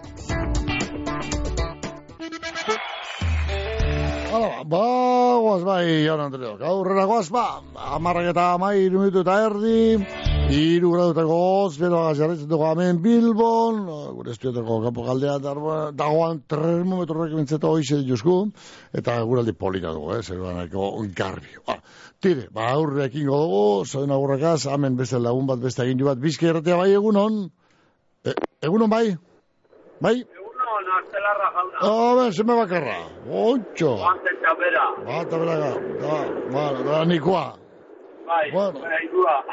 [4.31, 4.79] Hala, ba,
[5.43, 6.61] guaz bai, jaun Andreok.
[6.63, 7.59] Aurrera guaz, ba,
[7.97, 9.97] amarrak eta amai minutu eta erdi,
[10.55, 13.81] iru gradutako goz, bero jarretzen dugu hemen Bilbon,
[14.15, 15.35] gure estudiotako kapo galdea
[15.99, 18.37] dagoan termometroak bintzeta hoize dituzku,
[18.95, 21.57] eta guraldi polita dugu, eh, zeruaneko garbi.
[21.67, 21.81] Ba,
[22.23, 26.47] tire, ba, aurre ekingo dugu, zoen agurrakaz, hemen beste lagun bat, beste egin bat, bizki
[26.53, 27.49] erratea bai egunon,
[28.23, 29.09] e, egunon bai,
[29.99, 30.21] bai,
[31.21, 31.77] Astelarra jauna.
[31.81, 32.97] A ver, se me bakarra.
[33.29, 33.95] Ocho.
[33.97, 34.85] Guante txapera.
[35.05, 35.71] Ba, tabelaga.
[36.01, 36.15] Da,
[36.53, 37.53] ba, da, nikoa.
[38.27, 38.79] Bai, Bueno.
[38.81, 39.43] bera idua.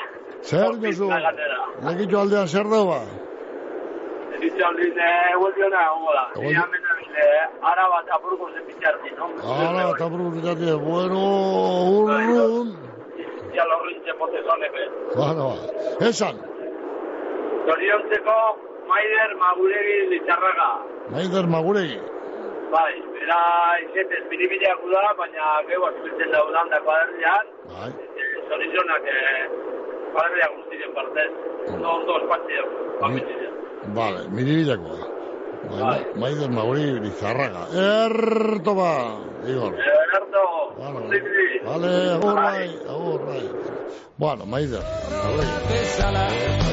[0.43, 1.09] Zer jozu?
[1.85, 3.01] Lekitxo aldean zer da ba?
[4.37, 4.95] Editxe aldin,
[5.35, 6.25] egueldiona egongo da.
[6.35, 7.25] Egualdi- Ni hemen nabile,
[7.71, 9.27] ara bat apurko zen bitxarti, no?
[9.43, 11.21] Ara, eta buruzatze, bueno,
[11.99, 12.69] urrun.
[13.57, 14.83] Ya lo rintxe pote zonepe.
[15.17, 16.07] Bueno, ba.
[16.09, 16.37] Esan,
[17.67, 18.37] Zoriontzeko,
[18.91, 20.71] Maider Maguregi Litzarraga.
[21.13, 22.01] Maider Maguregi.
[22.73, 23.41] Bai, bera
[23.85, 27.47] izetez biribideak da, baina geu azpitzen daudan da kuaderrian.
[27.73, 27.91] Bai.
[28.49, 29.45] Zorizionak, eh,
[30.13, 31.31] kuaderriak guztien partez.
[31.83, 33.53] No, ondo familia.
[34.01, 34.99] Vale, miribilakoa.
[34.99, 35.08] Bai.
[36.17, 37.69] Maider Maguregi Lizarraga.
[37.73, 38.93] Erto ba,
[39.47, 39.75] Igor.
[39.75, 40.45] Erto,
[40.79, 41.21] Vale,
[41.65, 43.43] vale, agur bai, agur bai.
[44.17, 44.83] Bueno, Maider.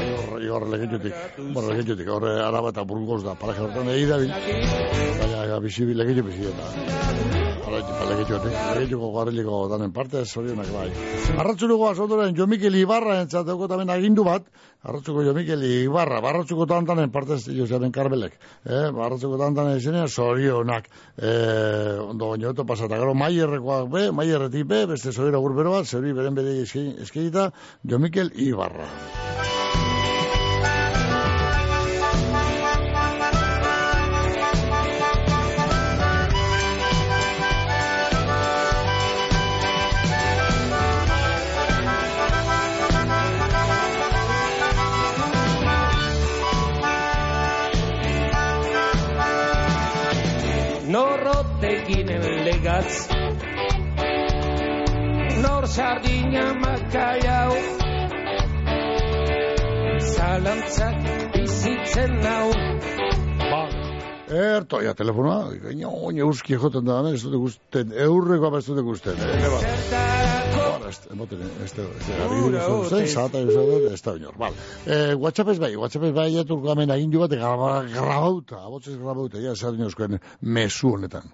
[0.06, 1.14] Igor, Igor legitxutik.
[1.52, 3.34] Bueno, legitxutik, horre araba eta burgos da.
[3.34, 4.18] Paraje hortan egi da,
[5.20, 6.70] baina bizi legitxu bizi da.
[8.06, 10.88] Legitxutik, legitxuko garriliko danen parte, zorionak bai.
[11.36, 14.46] Arratxuruko azotoren Jo Mikel Ibarra entzateko tamen agindu bat,
[14.86, 20.88] arratxuko Jo Mikel Ibarra, barratxuko tantanen parte ez Joseben Karbelek, eh, barratxuko tantanen izenean zorionak,
[21.16, 26.34] eh, ondo gainoto pasata, gero maierrekoak be, maierretik be, beste zorira gurbero bat, zeuri beren
[26.34, 27.50] bere eskegita,
[27.82, 29.55] Jo Mikel Ibarra.
[55.66, 57.54] Nor sardina makaiau
[60.14, 60.98] Zalantzak
[61.32, 62.52] bizitzen nau
[64.30, 69.18] Erto, ja, telefonoa, gaina oin euski joten da, ez dute guzten, eurreko ez dute guzten,
[69.18, 69.66] eh, ere bat.
[70.52, 74.60] Bueno, ez, emoten, ez da, ez da, ez ez da, ez da, bal.
[74.86, 76.28] Eh, WhatsApp ez bai, WhatsApp ez bai,
[76.74, 81.26] hemen agindu bat, graba- grabauta, abotzez grabauta, ja, zer dinozkoen mesu honetan.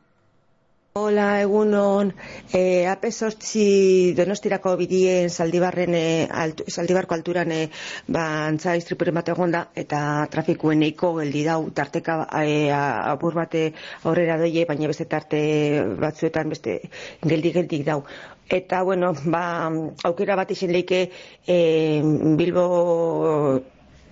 [0.95, 2.11] Hola, egunon.
[2.59, 3.63] E, ape sortzi
[4.19, 7.61] donostirako bidien zaldibarren, e, altu, zaldibarko alturan, e,
[8.17, 10.03] ba, antza istripuren bat egon eta
[10.35, 13.65] trafikuen neiko geldi dau, tarteka e, apur bate
[14.05, 15.43] aurrera doie, baina beste tarte
[16.05, 16.79] batzuetan beste
[17.25, 18.03] geldi-geldik dau.
[18.61, 19.45] Eta, bueno, ba,
[20.13, 21.07] aukera bat izin leike
[21.47, 21.59] e,
[22.37, 22.69] Bilbo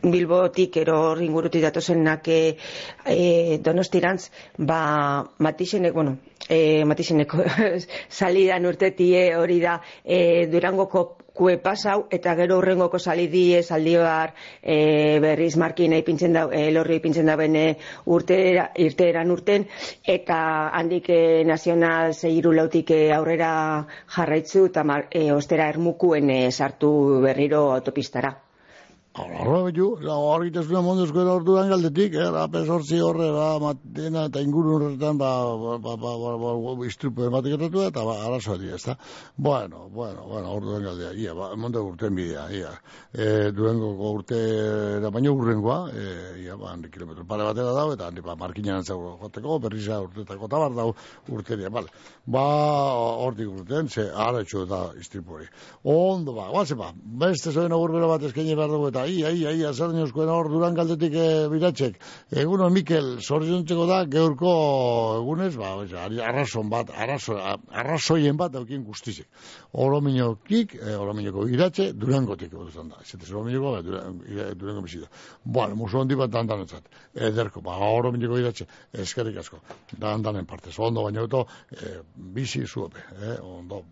[0.03, 2.57] Bilbotik ero hor ingurutik datozenak e,
[3.05, 6.17] e, donostirantz, ba, matizenek, bueno,
[6.49, 7.45] e, matizeneko
[8.21, 11.05] salidan urtetie hori da e, Durangoko
[11.41, 17.31] kue pasau, eta gero urrengoko salidie, zaldioar, e, berriz markin ipintzen da, e, lorri ipintzen
[17.31, 17.65] da bene
[18.17, 19.65] urtera, irteeran urten,
[20.17, 20.41] eta
[20.81, 23.55] handik e, nazional zeiru lautik e, aurrera
[24.17, 26.93] jarraitzu, eta e, ostera ermukuen e, sartu
[27.25, 28.37] berriro autopistara.
[29.19, 34.77] Horra betu, argitasuna monduzko era orduan galdetik, eh, rape sortzi horre, ba, matena eta inguru
[34.77, 38.95] horretan, ba, ba, ba, ba, ba, ba, ba istrupu ematiketatu eta, ba, arazoa dira, ezta?
[39.37, 42.71] Bueno, bueno, bueno, orduan galdea, ia, ba, monte urten bidea, ia.
[43.11, 44.39] E, durengo urte,
[45.03, 46.07] da baino urrengoa, e,
[46.45, 50.47] ia, ba, handi kilometro pare batera dau, eta handi, ba, markinan antzau joteko, berriza urtetako
[50.55, 50.95] tabar dau
[51.35, 51.91] urteria, bale.
[52.31, 52.47] Ba,
[53.27, 55.51] hortik urten, ze, ara etxo eta istripu hori.
[55.83, 56.95] Ondo, ba, guazen, ba,
[57.27, 60.75] beste zoen agurbero bat eskaini behar dugu, eta ai, ai, ai, azar nioskoen hor duran
[60.75, 61.99] galdetik e, biratxek.
[62.43, 64.53] Eguno, Mikel, zoriontzeko da, geurko
[65.21, 65.73] egunez, ba,
[66.29, 67.37] arrazon bat, arrazo,
[67.83, 69.29] arrazoien bat daukin guztizik.
[69.85, 73.05] Oro minokik, e, oro minoko iratxe, durangotik egon da.
[73.05, 75.11] Zetez oro minoko, ba, durango bizita.
[75.45, 76.91] Bueno, musu hondi bat dandan etzat.
[77.31, 78.69] Ederko, ba, oro minoko iratxe,
[79.07, 79.63] eskerrik asko.
[79.99, 80.77] Dandanen partez.
[80.79, 81.97] Ondo, baina oto, e,
[82.37, 83.85] bizi zuope, eh, ondo,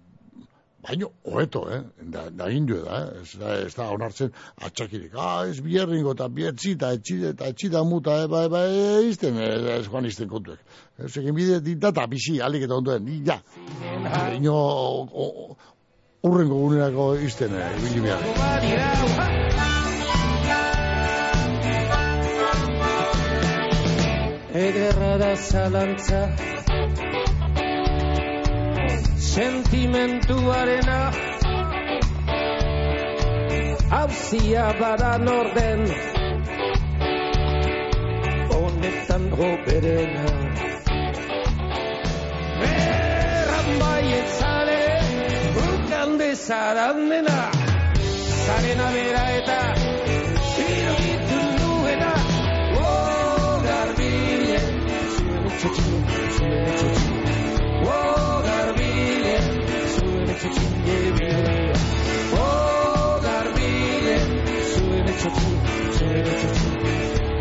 [0.83, 1.83] baino hoeto, eh?
[2.01, 3.23] Da, da indio da, eh?
[3.23, 5.13] Ez da, ez da onartzen atxakirik.
[5.19, 8.29] Ah, ez bierringo eta biertzi eta etxi eta etxi da muta, eh?
[8.31, 8.65] Ba, ba,
[9.09, 9.79] izten, eh?
[9.79, 10.63] ez joan izten kontuek.
[10.99, 13.41] Ez egin bide dita eta bizi, alik eta onduen, ni ja.
[14.37, 14.57] Ino,
[16.23, 17.71] urrengo gunerako izten, eh?
[17.83, 18.23] Ibili behar.
[24.59, 26.23] Ederra da zalantza
[29.39, 30.99] sentimentuarena.
[33.91, 35.81] Hauzia bada norden.
[38.55, 40.27] Honetan goberena.
[42.69, 44.83] Erran baiet zale
[45.67, 47.41] Ukan bezaran dena.
[48.45, 49.61] Zarena bera eta
[50.67, 52.13] Iruditu nuena
[52.83, 54.61] Oh, garbile
[55.17, 55.99] Zuen etxotxin,
[56.37, 57.15] zuen etxotxin
[57.97, 58.18] Oh,
[65.19, 65.55] Zuen etxotxin,
[65.99, 66.75] zuen etxotxin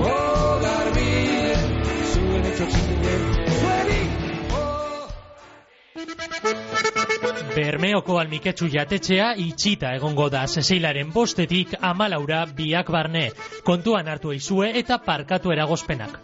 [0.02, 1.52] Oh, garbile
[2.14, 3.18] Zuen gebidea
[3.58, 4.00] Zueni
[7.54, 13.28] Bermeoko almiketsu jatetxea itxita egongo da zeseilaren bostetik amalaura biak barne.
[13.66, 16.18] Kontuan hartu eizue eta parkatu eragozpenak.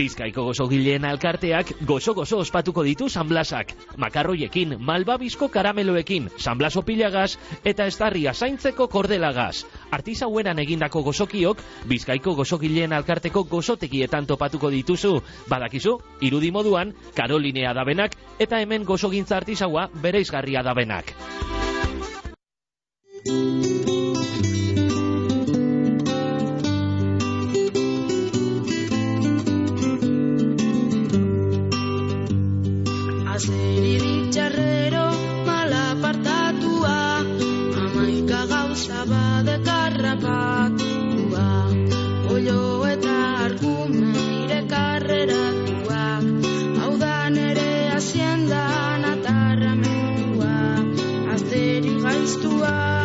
[0.00, 3.74] Bizkaiko gozogileen alkarteak gozo-gozo ospatuko ditu sanblasak.
[4.00, 7.34] Makarroiekin, malbabizko karameloekin, sanblaso pilagaz
[7.68, 9.66] eta estarria zaintzeko kordelagaz.
[9.92, 11.60] Artizaueran egindako gozokiok,
[11.92, 15.12] Bizkaiko gozogileen alkarteko gozotekietan topatuko dituzu.
[15.52, 21.12] Badakizu, irudi moduan, Karolinea dabenak eta hemen gozogintza artizaua bereizgarria dabenak.
[38.70, 41.46] Amaika gauza badekarrapatua
[42.30, 43.16] Oio eta
[43.46, 46.24] argumeire karreratuak.
[46.78, 50.54] Hau da nere haziendan atarramentua
[51.34, 52.99] Azeri gaiztua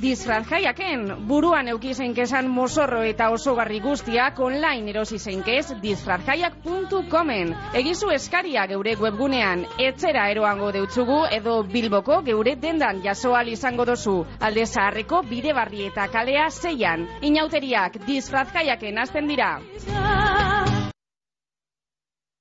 [0.00, 7.54] disfraz jaiaken, buruan eukizen kesan mozorro eta osogarri guztiak online erosi zeinkez disfrazjaiak.comen.
[7.80, 14.18] Egizu eskaria geure webgunean, etzera eroango deutzugu edo bilboko geure dendan jasoal izango dozu.
[14.40, 17.08] Alde zaharreko bide barri eta kalea zeian.
[17.22, 19.56] Inauteriak disfraz jaiaken azten dira.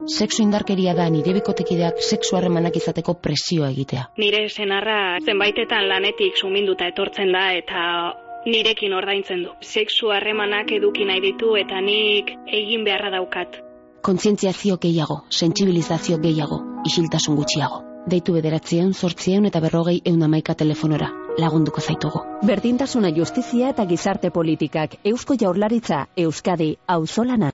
[0.05, 4.03] Sexu indarkeria da nire bikotekideak sexu harremanak izateko presioa egitea.
[4.21, 7.85] Nire senarra zenbaitetan lanetik suminduta etortzen da eta
[8.45, 9.55] nirekin ordaintzen du.
[9.61, 13.57] Sexu harremanak eduki nahi ditu eta nik egin beharra daukat.
[14.05, 17.81] Kontzientziazio gehiago, sentsibilizazio gehiago, isiltasun gutxiago.
[18.05, 21.09] Deitu bederatzieun, sortzieun eta berrogei eunamaika telefonora.
[21.41, 22.21] Lagunduko zaitugu.
[22.45, 24.99] Berdintasuna justizia eta gizarte politikak.
[25.03, 27.49] Eusko jaurlaritza, Euskadi, auzolana.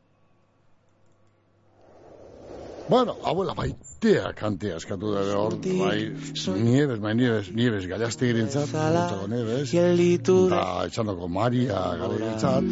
[2.90, 6.12] Bueno, abuela, maitea kantea eskatu da hor, bai,
[6.58, 12.72] nieves, bai, nieves, nieves, gaiazte girintzat, gutxako nieves, eta etxandoko Maria gara girintzat,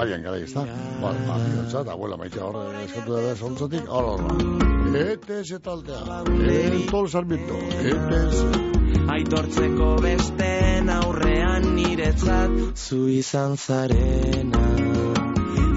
[0.00, 0.72] Marian gara girintzat,
[1.02, 6.24] bai, Maria girintzat, abuela, maitea hor eskatu da zontzotik, hor, hor, etes eta altea,
[6.72, 8.66] entol sarmiento, etes,
[9.08, 14.64] Aitortzeko besten aurrean niretzat zu izan zarena.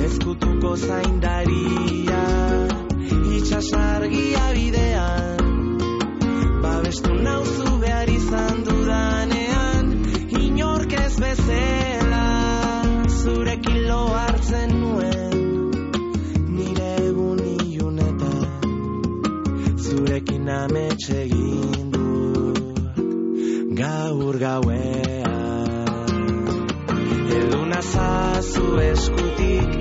[0.08, 2.41] Ezkutuko zaindaria
[3.42, 5.40] itxasargia bidean.
[6.64, 9.86] Babestu nauzu behar izan dudanean
[10.42, 12.28] Inork ez bezela
[13.22, 15.40] Zurekin lo hartzen nuen.
[16.58, 18.46] Nire egun ilunetan
[19.86, 22.86] Zurekin ametxe egin dut
[23.82, 26.06] Gaur gauean.
[27.40, 29.72] Eduna zazu eskutik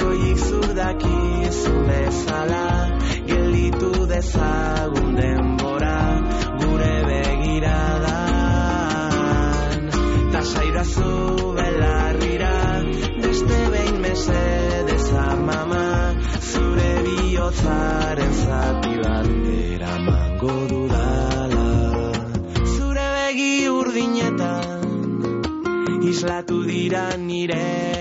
[0.00, 2.59] Soik zurdakizu bezala
[4.20, 5.98] dezagun denbora
[6.60, 8.20] Gure begiradan.
[10.32, 10.40] Ta
[11.56, 12.56] belarrira
[13.22, 15.86] Beste behin mesedez amama
[16.50, 18.92] Zure bihotzaren zati
[22.74, 24.80] Zure begi urdinetan
[26.12, 27.99] Islatu dira Mundu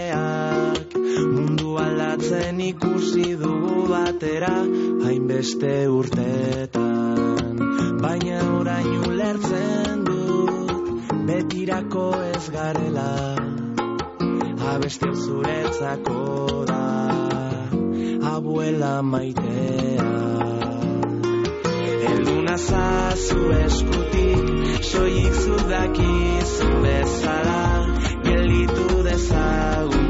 [2.40, 4.56] aldatzen ikusi dugu batera
[5.04, 7.58] Hainbeste urtetan
[8.02, 13.36] Baina orain ulertzen dut Betirako ez garela.
[14.72, 16.84] Abesti zuretzako da
[18.36, 20.10] Abuela maitea.
[22.12, 27.64] Elduna zazu eskutik Soik zudakizu bezala
[28.24, 30.09] Gelditu dezagun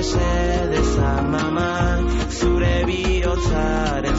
[0.00, 1.72] mesedez amama
[2.38, 4.16] Zure bihotzaren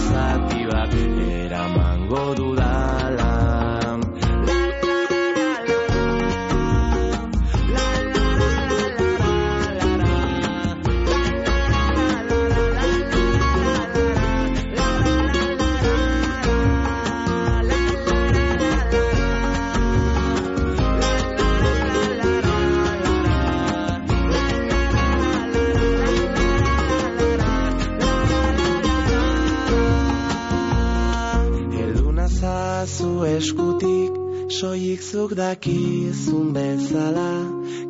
[34.61, 37.31] Soik zuk dakizun bezala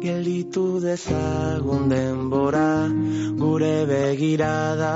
[0.04, 2.88] Gelditu dezagun denbora
[3.42, 4.94] Gure begirada.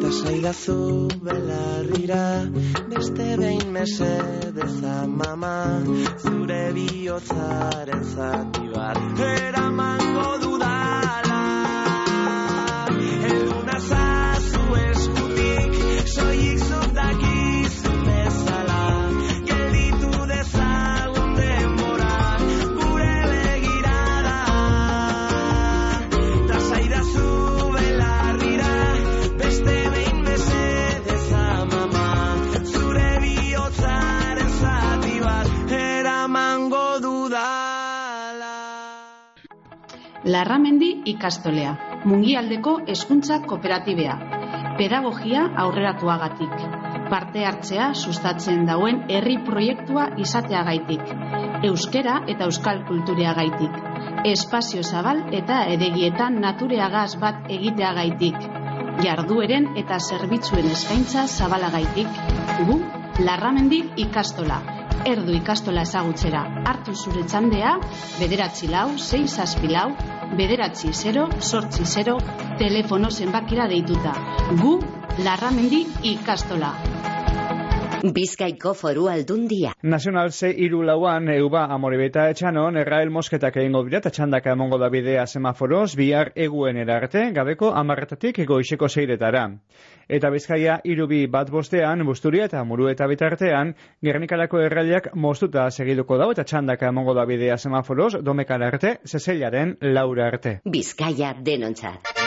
[0.00, 0.80] Ta saidazu
[1.20, 2.24] belarrira
[2.88, 5.84] Beste behin mesedez amama
[6.24, 10.47] Zure bihotzaren zati bat Eramango dudala
[40.28, 41.70] Larramendi ikastolea,
[42.04, 44.16] mungialdeko hezkuntza kooperatibea,
[44.76, 46.52] pedagogia aurreratuagatik,
[47.08, 51.14] parte hartzea sustatzen dauen herri proiektua izateagaitik,
[51.70, 53.80] euskera eta euskal kultureagaitik,
[54.34, 58.36] espazio zabal eta edegietan natureagaz bat egiteagaitik,
[59.04, 62.20] jardueren eta zerbitzuen eskaintza zabalagaitik.
[62.66, 62.82] Gu,
[63.24, 64.77] Larramendi ikastola.
[65.06, 66.42] Erdu ikastola ezagutzera.
[66.66, 67.76] Hartu zure txandea,
[68.18, 69.88] bederatzi lau, sei zazpi lau,
[70.38, 72.18] bederatzi 0, sortzi 0,
[72.58, 74.14] telefono zenbakira deituta.
[74.62, 74.78] Gu,
[75.24, 76.72] Larramendi ikastola.
[77.98, 79.72] Bizkaiko foru aldundia.
[79.82, 84.88] Nazional ze iru lauan euba amorebeta etxanon errael mosketak egingo dira eta txandaka emongo da
[84.88, 89.48] bidea semaforoz bihar eguen erarte gabeko amarretatik goizeko zeiretara.
[90.08, 96.30] Eta bizkaia irubi bat bostean, busturia eta muru eta bitartean, gernikarako erraileak moztuta segiduko dau
[96.32, 100.60] eta txandaka emongo da bidea semaforoz domekara arte, zezeilaren laura arte.
[100.64, 102.17] Bizkaia denontzat.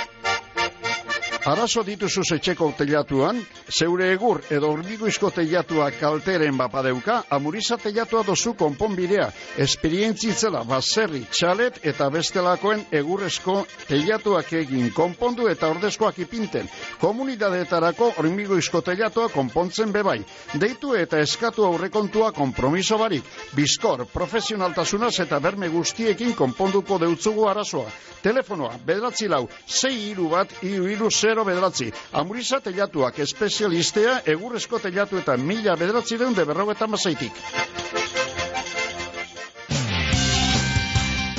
[1.41, 3.39] Arazo dituzu etxeko teilatuan,
[3.73, 9.25] zeure egur edo hormiguizko teilatua kalteren bapadeuka, amuriza teilatua dozu konponbidea,
[9.57, 13.55] esperientzitzela baserri, txalet eta bestelakoen egurrezko
[13.87, 16.69] teilatuak egin konpondu eta ordezkoak ipinten.
[17.01, 20.19] Komunidadeetarako hormiguizko teilatua konpontzen bebai.
[20.61, 23.25] Deitu eta eskatu aurrekontua kompromiso barik.
[23.57, 27.89] Bizkor, profesionaltasunaz eta berme guztiekin konponduko deutzugu arazoa.
[28.21, 31.87] Telefonoa, bederatzi lau, sei iru bat, iru iru zero bederatzi.
[32.19, 37.37] Amuriza telatuak espezialistea, egurrezko telatu eta mila bederatzi deun de berrogeta mazaitik.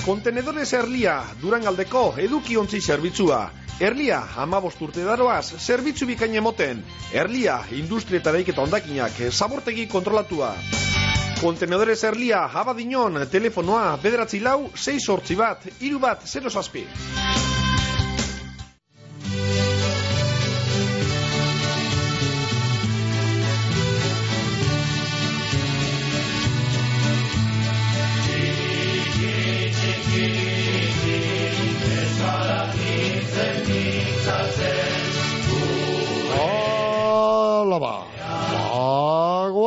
[0.03, 3.43] Kontenedores Erlia, Durangaldeko edukiontzi zerbitzua.
[3.83, 6.83] Erlia, amabost urte daroaz, zerbitzu bikain emoten.
[7.13, 10.55] Erlia, industria eta daiketa ondakinak, zabortegi kontrolatua.
[11.43, 16.87] Kontenedores Erlia, abadinon, telefonoa, bederatzi lau, 6 sortzi bat, iru bat, 0 zazpi.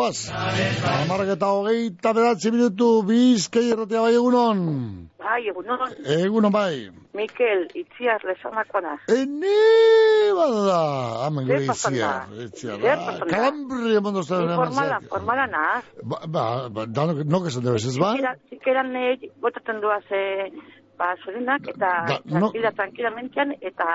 [0.05, 0.29] Bagoaz.
[1.01, 4.59] Amarrak eta hogeita bedatzi minutu bizkei erratea bai egunon.
[5.17, 6.91] Bai, egunon, Egunon bai.
[7.17, 8.99] Mikel, itziar lezamako naz.
[9.09, 9.55] Ene
[10.37, 10.81] bada.
[11.25, 11.71] Amen Zer gure da.
[11.71, 13.25] pasan da?
[13.31, 15.83] Kalambri emondo Ni zaren formala, formala naz.
[16.03, 18.11] Ba, ba, ba, da, no que se debe, ez ba?
[18.13, 18.93] Zikera, zikeran
[19.41, 20.51] botaten duaz, eh,
[20.97, 23.85] ba, zorinak, eta Da, no- tranquila, tranquilamentean, eta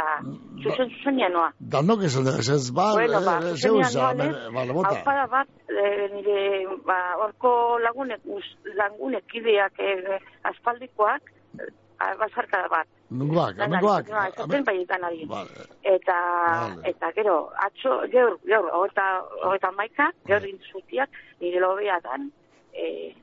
[0.62, 1.52] zuzen zuzenean noa.
[1.58, 2.92] Da, no que se debe, ez ba?
[2.94, 4.94] Bueno, ba, eh, bota.
[4.98, 11.22] Alpada bat, eh, nire, ba, orko lagunek, uz- lagunek ideak, eh, aspaldikoak,
[12.18, 12.88] bazarkada bat.
[13.10, 15.24] Nungoak, no, esaten bai danari.
[15.28, 15.66] Vale.
[15.82, 16.88] Eta, Vale.
[16.88, 19.06] eta gero, atzo, gaur, gaur, hogeta,
[19.44, 22.30] hogeta maika, gaur intzutiak, nire lobea dan,
[22.72, 23.14] e,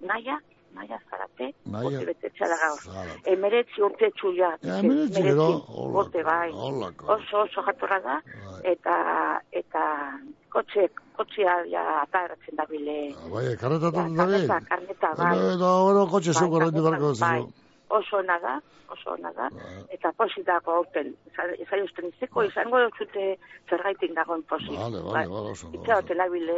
[0.00, 0.38] naia,
[0.76, 2.80] naia zarate, Naia urte betetxa da gaur.
[2.84, 3.18] Zarate.
[3.34, 4.52] Emeretzi urte txuia.
[4.62, 5.48] Ja, emeretzi gero,
[5.90, 6.50] urte bai.
[6.52, 7.10] holako.
[7.16, 8.16] Oso, oso jatorra da,
[8.74, 8.96] eta,
[9.62, 9.84] eta,
[10.52, 12.98] kotxe, kotxea ja ata eratzen da bile.
[13.32, 15.36] Bai, karretatu da Karneta, karneta, bai.
[15.54, 17.38] Eta oro kotxe Bai, zuko karneta, barko bai.
[17.88, 18.60] Oso ona da,
[18.90, 19.48] oso ona da,
[19.94, 21.12] eta positako aurten,
[21.62, 23.26] ezai usten izeko, izango dut zute
[23.70, 24.74] zergaitik dagoen posik.
[24.74, 25.70] Vale, vale, vale, oso.
[25.74, 26.56] Itza abile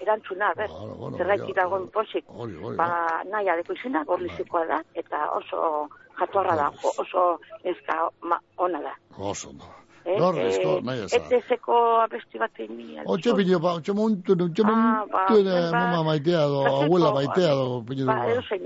[0.00, 2.24] erantzuna, ber, bueno, zergaitik dagoen posik.
[2.28, 2.88] Hori, hori, Ba,
[3.32, 5.88] nahi adeko izena, gorlizikoa da, eta oso
[6.20, 7.26] jatorra da, oso
[7.64, 8.96] eska ma, ona da.
[9.18, 9.74] Oso ondo.
[10.04, 11.16] Eh, Gorrizko, eh, nahi eza.
[11.18, 13.02] Etezeko abesti bat egin.
[13.04, 17.50] Otxe bideo, ba, otxe muntu, otxe Ah, ba, muntu, ba, mama maitea do, abuela maitea
[17.54, 18.30] do, piñu Ba, ba.
[18.32, 18.64] edozein,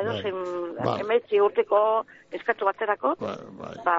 [0.00, 0.38] edozein,
[0.82, 1.00] Bai.
[1.04, 3.76] emetzi urteko eskatu baterako, bai.
[3.84, 3.96] ba,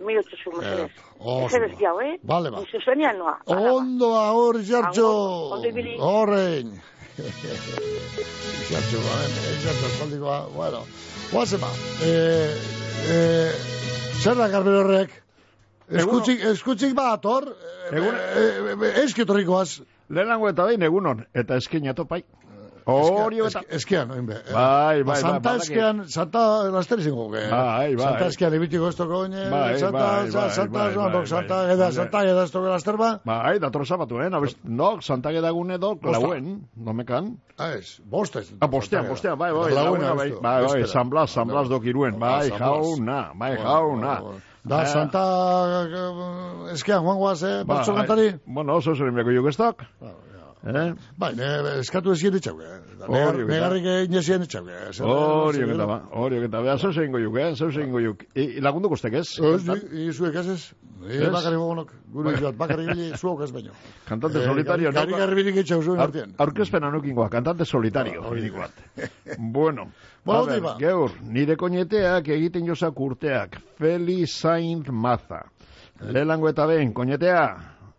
[0.00, 0.90] mi utzu zu, mesedez.
[1.20, 2.16] oso Mesedez jau, eh?
[2.24, 2.64] Vale, ba.
[2.70, 3.36] Zuzenean noa.
[3.46, 5.10] Ondo ahor, Jartxo.
[6.00, 6.72] Horrein.
[8.70, 9.14] Jartxo, ba,
[9.62, 10.80] Jartxo, espaldikoa, bueno.
[11.32, 11.68] Guazen ba.
[12.04, 12.56] Eh,
[13.08, 13.52] eh,
[14.22, 15.10] zer da, Carmen horrek?
[15.90, 17.48] Eskutzik, eskutzik ba, ator?
[17.90, 19.80] Egun- Eh, eh, Eskiotorrikoaz.
[20.08, 22.24] Lehenango eta behin egunon, eta eskin atopai.
[22.84, 23.60] Hori eta...
[23.70, 24.34] Eskean, oin be.
[24.52, 25.16] Bai, bai, bai.
[25.20, 25.62] Santa badaki.
[25.62, 26.40] eskean, Santa
[26.74, 27.28] laster izango.
[27.30, 27.96] Bai, bai.
[27.96, 31.74] Santa eskean ebitiko esto koine, Bai, Santa, bai, Sa- bai, Santa, bai, bai, Santa, bai.
[31.76, 33.20] eda, Santa, eda, esto laster ba.
[33.24, 34.28] Bai, dator sabatu, eh?
[34.30, 36.18] Nabez, no, Santa Gedagune do, Bosta.
[36.18, 37.38] lauen, no mekan.
[37.56, 38.50] Ah, ez, bostez.
[38.60, 40.86] Ah, bostean, bostean, bai, bai, bai, bai, bai.
[40.88, 42.68] San Blas, San Blas dok iruen, bai, San Blas.
[42.98, 44.20] jauna, bai, jauna.
[44.64, 45.22] Da, Eh, Santa
[45.90, 48.28] eh, eskean, joan guaz, eh, ba, batzu kantari?
[48.46, 49.82] Bueno, oso zer inbeko jugestak.
[50.64, 50.94] Eh?
[51.18, 51.46] Bai, ne,
[51.80, 52.68] eskatu ezien etxauke.
[53.08, 53.48] Hori, eta.
[53.50, 54.76] Negarrik inesien etxauke.
[55.02, 58.22] Hori eta ba, hori eta ba, zeu zeingo juk, eh, zeu zeingo juk.
[58.38, 59.26] I, lagundu kostek ez?
[59.42, 60.68] Ez, i zuek ez ez?
[61.02, 61.32] Ez?
[61.34, 63.72] Bakarri gogonok, gure joat, bakarri gili zuok ez baino.
[64.06, 66.36] Kantante Eh, solitario, Gari garbirik etxau zuen Aur- artean.
[66.38, 68.22] Aurkezpena nukingoa, kantante solitario.
[68.22, 68.70] Hori hori bat.
[69.38, 69.88] Bueno,
[70.24, 70.76] Ba.
[70.78, 75.40] geur, nire koñeteak egiten jozak urteak, Feli Saint Maza.
[75.98, 77.46] Lehenango eta behin, koñetea,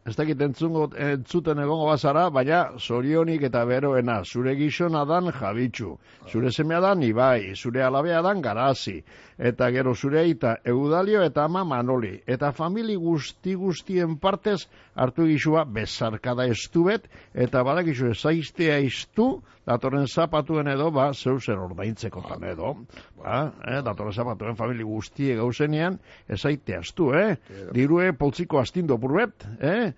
[0.08, 5.98] ez dakit entzungo, entzuten egongo bazara, baina zorionik eta beroena, zure gizona dan jabitxu,
[6.32, 9.02] zure semea dan ibai, zure alabea dan garazi,
[9.38, 14.62] eta gero zure eta eudalio eta ama manoli, eta famili guzti guztien partez
[14.96, 19.28] hartu gizua bezarkada estubet, eta badakizu ezaiztea iztu,
[19.68, 22.74] datorren zapatuen edo, ba, zeu zer ordaintzeko tan edo,
[23.20, 27.36] ba, eh, datorren zapatuen famili guztie gauzenean, ezaitea astu, eh?
[27.74, 29.94] Dirue poltziko astindu purbet, eh?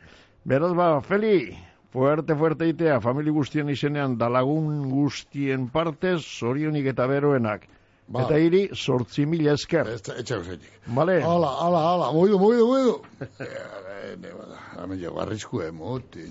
[0.45, 1.55] Beraz ba, Feli,
[1.91, 7.65] fuerte, fuerte itea, famili guztien izenean, dalagun guztien partez, zorionik eta beroenak.
[8.07, 8.21] Ba.
[8.21, 9.89] Eta hiri, sortzi mila esker.
[9.97, 10.73] Etxe gauzetik.
[10.97, 11.17] Vale.
[11.25, 12.99] Hala, hala, hala, moidu, moidu, moidu.
[14.75, 16.25] Hemen jo, arrisku emoti,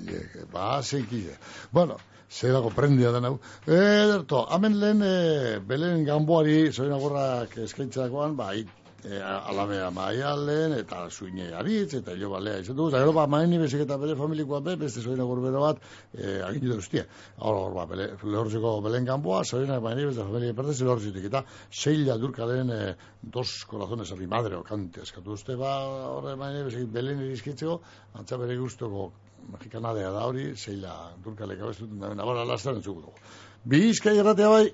[0.52, 1.34] ba, zeikide.
[1.72, 1.96] Bueno,
[2.30, 3.34] zelako prendia den hau.
[3.66, 11.04] Ederto, hemen lehen, e, belen gamboari, zoin agurrak eskaintzakoan, ba, it, e, alabea maialen, eta
[11.10, 14.60] suine aritz, eta jo balea izan dugu, eta gero ba, maini bezek eta bere familikoa
[14.64, 15.82] be, beste zoin agur bero bat,
[16.16, 17.04] e, agin dut ustia.
[17.38, 22.16] Hor, hor, ba, bele, lehortzeko belen gamboa, zoinak maini bezek familia pertez, lehortzitik, eta seila
[22.22, 22.80] durkalen e,
[23.22, 25.76] dos corazones a mi madre, o kante, eskatu uste, ba,
[26.14, 27.80] horre maini bezek belen irizkitzeko,
[28.20, 29.10] antza bere guztoko
[29.52, 30.94] mexikanadea da hori, zeila
[31.24, 33.30] durkalek abestuten da, nabara lastan entzuko dugu.
[33.68, 34.64] Bizkai erratea bai,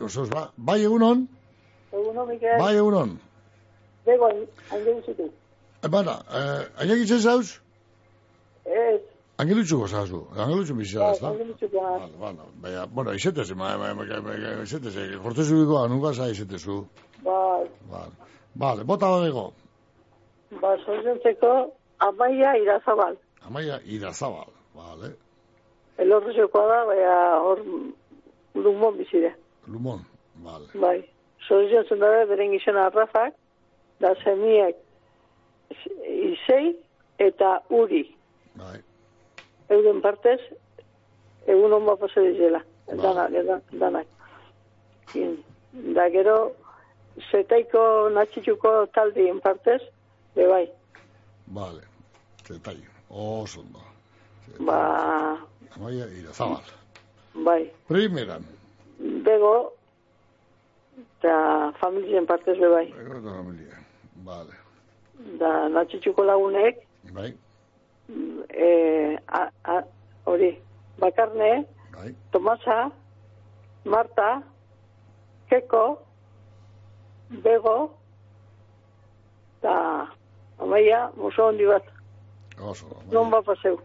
[0.00, 1.26] osoz, ba, bai egunon,
[1.94, 2.58] Eguno, Mikel.
[2.58, 3.12] bai egunon.
[4.06, 4.28] Bego,
[4.70, 5.28] hain zitu.
[5.84, 7.60] E, bana, eh, ainak itzen zauz?
[8.64, 9.00] Ez,
[9.38, 11.28] Angelutxuko zazu, angelutxu bizia da, ezta?
[11.28, 11.80] hain zitu.
[12.20, 14.94] Bueno, baina, bueno, izetez, ma, ma, ma, ma, ma, izetez,
[15.24, 16.84] jortezu bikoa, nunca za izetezu.
[17.24, 17.38] Ba,
[17.90, 18.12] Vale,
[18.54, 19.52] vale, bota badego.
[20.62, 21.52] ba, zoriontzeko,
[21.98, 23.16] amaia irazabal.
[23.46, 25.10] Amaia irazabal, vale.
[25.98, 27.58] Elorrezkoa da, baina hor
[28.54, 29.34] lumon bizire.
[29.66, 30.00] Lumon,
[30.46, 30.66] vale.
[30.74, 31.00] Bai,
[31.48, 33.34] zoriontzen da beren gizena arrafak,
[34.00, 34.74] da semiak
[36.06, 36.74] izei
[37.18, 38.04] eta uri.
[38.54, 38.78] Bai.
[39.70, 40.40] Euren partez,
[41.46, 42.60] egun hon bat pasa dizela.
[42.86, 44.06] Danak, da- danak.
[45.14, 45.38] In,
[45.94, 46.52] Da gero,
[47.32, 49.80] zetaiko natxituko taldien partez,
[50.36, 50.68] be bai.
[51.50, 51.80] Vale,
[52.46, 52.76] zetai,
[53.10, 53.80] oso ondo.
[54.60, 54.76] Ba,
[55.74, 56.62] Amaia irazabal.
[57.34, 57.72] bai.
[57.88, 58.44] Primeran,
[59.26, 59.72] Bego,
[61.18, 62.86] eta familien partez be bai.
[63.00, 63.82] ego eta familia,
[64.24, 64.54] vale.
[65.38, 66.80] Da natxituko lagunek,
[67.14, 67.30] Bai,
[68.50, 69.82] e, a, a,
[70.26, 70.50] hori,
[70.98, 71.64] bakarne,
[71.94, 72.14] bai.
[72.32, 72.90] Tomasa,
[73.84, 74.42] Marta,
[75.50, 75.98] Keko,
[77.44, 77.76] Bego,
[79.58, 79.74] eta
[80.60, 81.84] amaia, muso hondi bat,
[82.60, 82.86] oso.
[83.12, 83.78] non bat paseu.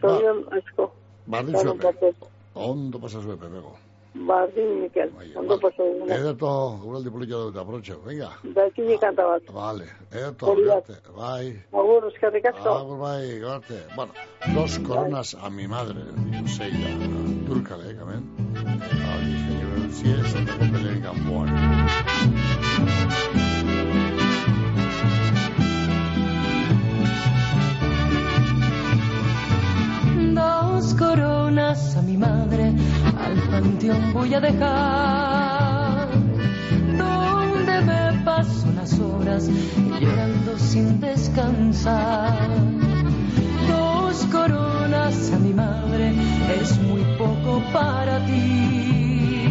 [0.00, 0.90] Zorion asko.
[1.26, 2.16] Danon zuepe, partez.
[2.54, 3.76] ondo pasa zuepe, bego.
[4.14, 5.86] Bardin, Mikel, ondo paseu.
[5.96, 6.14] eguna.
[6.16, 6.48] Ederto,
[6.84, 8.28] uraldi polita dut, aprotxo, venga.
[8.54, 9.48] Da ekini kanta bat.
[9.56, 10.64] Vale, ederto, bat.
[10.66, 11.54] garte, bai.
[11.72, 12.74] Agur, eskerrik asko.
[12.76, 13.80] Agur, bai, garte.
[13.96, 14.12] Bueno,
[14.54, 16.92] dos coronas a mi madre, ditu zeila,
[17.48, 18.28] turkale, kamen.
[18.52, 22.41] Hori, genio ziez, eta kopelen gamboan.
[30.82, 32.72] Dos coronas a mi madre
[33.16, 36.08] al panteón voy a dejar,
[36.98, 39.48] donde me paso las horas
[40.00, 42.36] llorando sin descansar.
[43.68, 46.14] Dos coronas a mi madre
[46.60, 49.46] es muy poco para ti.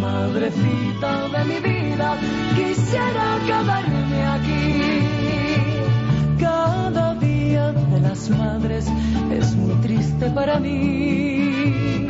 [0.00, 2.16] Madrecita de mi vida,
[2.54, 5.02] quisiera quedarme aquí.
[6.38, 8.86] Cada día de las madres
[9.82, 12.08] triste para mí.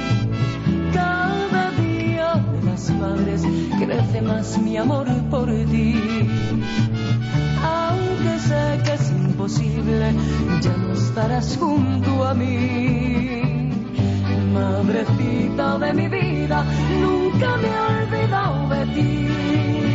[0.92, 3.42] Cada día de las madres
[3.80, 6.28] crece más mi amor por ti.
[7.64, 10.12] Aunque sé que es imposible,
[10.60, 13.70] ya no estarás junto a mí.
[14.52, 16.64] Madrecita de mi vida,
[17.00, 19.91] nunca me he olvidado de ti.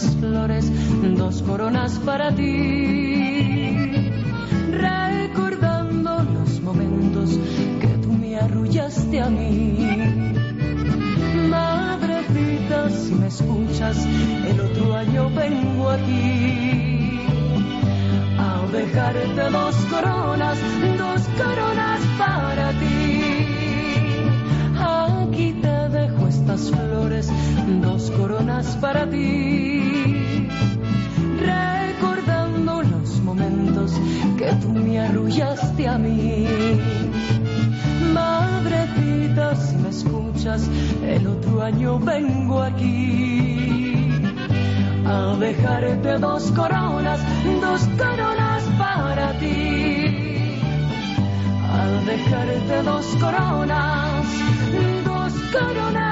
[0.00, 0.72] Flores,
[1.16, 3.68] dos coronas para ti.
[4.70, 7.38] Recordando los momentos
[7.78, 10.32] que tú me arrullaste a mí.
[11.50, 14.06] Madrecita, si me escuchas,
[14.46, 17.20] el otro año vengo aquí.
[18.38, 20.58] A dejarte dos coronas,
[20.96, 23.42] dos coronas para ti.
[24.78, 27.30] Aquí te dejo estas flores,
[27.82, 29.71] dos coronas para ti,
[35.12, 36.46] arrullaste a mí.
[38.12, 40.68] Madrecita, si me escuchas,
[41.06, 44.10] el otro año vengo aquí
[45.06, 47.20] a dejarte dos coronas,
[47.60, 50.58] dos coronas para ti.
[51.78, 54.26] Al dejarte dos coronas,
[55.04, 56.11] dos coronas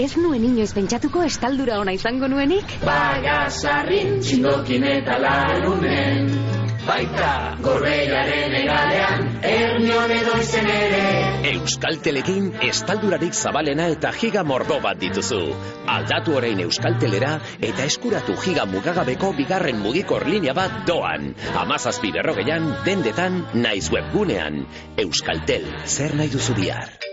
[0.00, 2.78] Ez nuen inoiz pentsatuko estaldura ona izango nuenik?
[2.80, 6.30] Bagasarrin txindokin eta larunen
[6.82, 11.02] Baita gorbeiaren egalean Ernion edo izen ere
[11.52, 15.42] Euskaltelekin estaldurarik zabalena eta giga mordo bat dituzu.
[15.92, 21.34] Aldatu orain Euskaltelera eta eskuratu giga mugagabeko bigarren mugikor linea bat doan.
[21.66, 24.62] Amazazpi berrogeian, dendetan, naiz webgunean.
[25.06, 27.11] Euskaltel, zer nahi duzu bihar?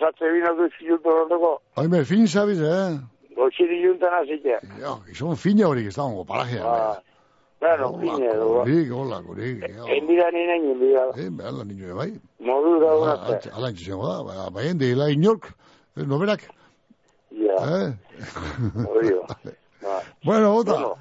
[0.00, 1.52] Zatze bina du zilutu horreko.
[1.76, 2.98] Haime, fin zabiz, eh?
[3.36, 4.58] Gotxiri juntan azite.
[4.80, 6.64] Ja, gizon fina horik ez dago, parajea.
[6.64, 7.00] Ah,
[7.60, 8.48] bueno, fine du.
[8.60, 9.62] Kurik, hola, kurik.
[9.96, 11.04] Enbida ni nahi, enbida.
[11.16, 12.12] Eh, behar la niño bai.
[12.40, 12.92] Modu da
[13.30, 15.44] antz- Ala intzizengo da, ba- baien dela inork,
[15.96, 16.42] eh, noberak.
[17.30, 17.92] Ja, Eh?
[18.88, 19.22] oio.
[19.82, 20.00] Ba.
[20.24, 20.52] Bueno.
[20.64, 20.96] Bueno,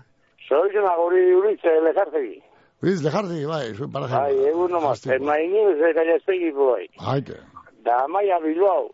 [0.47, 2.41] Zorizena guri uritze lejartegi.
[2.83, 4.19] Biz, lejardi, bai, zuen parajea.
[4.27, 4.99] Ai, egun nomaz.
[5.07, 6.85] Ez maini ez gaiaztegi bai.
[6.99, 7.39] Haite.
[7.85, 8.89] Da amaia Bilbao.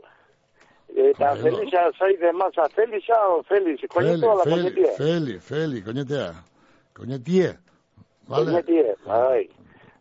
[0.95, 1.41] Eta Bueno.
[1.57, 2.67] Felisa zaide maza.
[2.75, 3.79] Felisa o Felis?
[3.79, 4.91] Feli, Koñetu Feli, koñetie.
[4.97, 6.33] Feli, Feli, koñetea.
[6.93, 7.49] Koñetie.
[8.27, 8.45] Vale.
[8.51, 9.49] Koñetie, bai.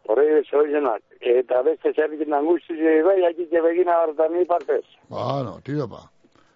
[0.09, 1.03] Horre zoizenak.
[1.21, 4.85] Eta beste zerbikin angustize bai, akite begina hartan ni partez.
[5.09, 6.03] Bueno, tira pa.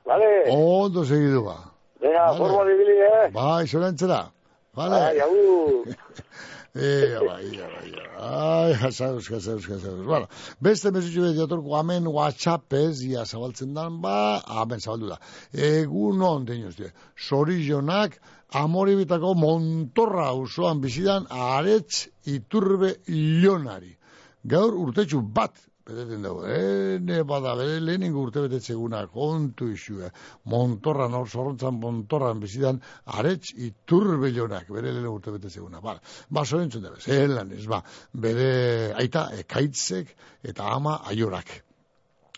[0.05, 0.27] Vale?
[0.51, 1.57] Ondo segidu ba.
[2.01, 2.39] Venga, Vale.
[2.39, 3.31] forma dibili, eh?
[3.33, 4.21] Bai, zorantzera.
[4.75, 4.91] Vale.
[5.01, 5.85] Bai, agur.
[6.77, 10.05] Eh, bai, bai, ai, jasauz, jasauz, jasauz.
[10.05, 10.27] Bueno,
[10.59, 15.21] beste mesutxu bet jatorko amen WhatsAppez, ia zabaltzen dan, ba, amen zabaldu da.
[15.55, 16.91] Egun on, deinoz, die.
[17.15, 18.19] Sorizionak,
[18.51, 23.95] amoribitako montorra usoan bizidan, aretz iturbe ilonari.
[24.43, 25.55] Gaur urtetxu bat
[25.85, 30.09] beteten dugu, ene bada, bere lehenengo urte betetzeguna, kontu isue,
[30.53, 32.81] montorran, hor zorrontzan montorran bizidan,
[33.19, 37.83] aretz iturbelonak, bere lehenengo urte betetzeguna, bale, ba, sorentzun dabe, zelan ez, ba,
[38.27, 38.49] bere
[38.97, 40.17] aita ekaitzek
[40.55, 41.53] eta ama aiorak.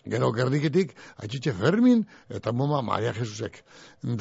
[0.07, 3.59] Gero gerdiketik, aitzitxe Fermin eta muma Maria Jesusek.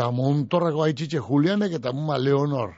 [0.00, 2.74] Da montorrako aitzitxe Julianek eta muma Leonor.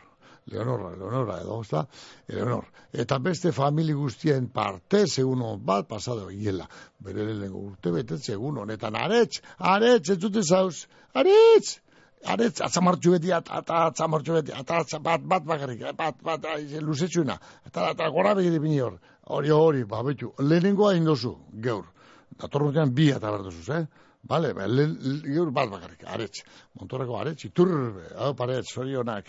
[0.49, 1.83] Leonora, Leonora, edo, ezta?
[2.29, 2.65] Leonor.
[2.93, 6.69] Eta beste famili guztien parte, segun hon bat, pasado hiela.
[7.05, 8.97] Bere lehenengo urte betetze egun honetan.
[8.97, 10.87] Aretz, aretz, ez dute zauz.
[11.15, 11.77] Aretz!
[12.27, 16.45] Aretz, atzamartxu beti, at- ata atzamartxu beti, ata atza- bat, bat bakarrik, eh, bat, bat,
[16.57, 17.37] aize, luzetxuena.
[17.67, 18.99] Eta, eta gora begire bini hor.
[19.31, 20.33] Hori, hori, ba, betu.
[20.41, 21.85] Lehenengoa indozu, geur.
[22.41, 23.85] Datorrotean bi eta berduzuz, eh?
[24.29, 26.43] Vale, ba, lehen, geur bat bakarrik, aretz.
[26.81, 29.29] Montorreko aretz, iturbe, hau paretz, zorionak.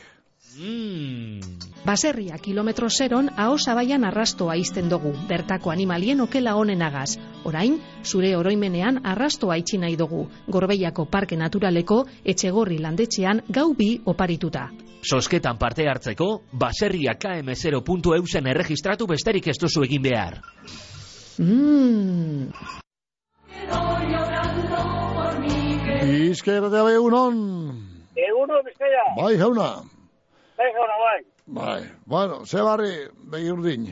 [1.85, 7.17] Baserria kilometro zeron aho zabaian arrastoa izten dugu, bertako animalien okela honenagaz.
[7.45, 14.69] Orain, zure oroimenean arrastoa itxi nahi dugu, Gorbeiako Parke Naturaleko etxegorri landetxean gau bi oparituta.
[15.01, 20.41] Sosketan parte hartzeko, baserria km0.eusen erregistratu besterik ez duzu egin behar.
[26.09, 27.39] Bizkaia bai egunon.
[28.17, 29.07] Eguno, bizkaia.
[29.15, 29.69] Bai, jauna.
[30.68, 31.20] Jauna, bai.
[31.47, 32.93] Bai, bueno, ze barri,
[33.32, 33.88] begi urdin.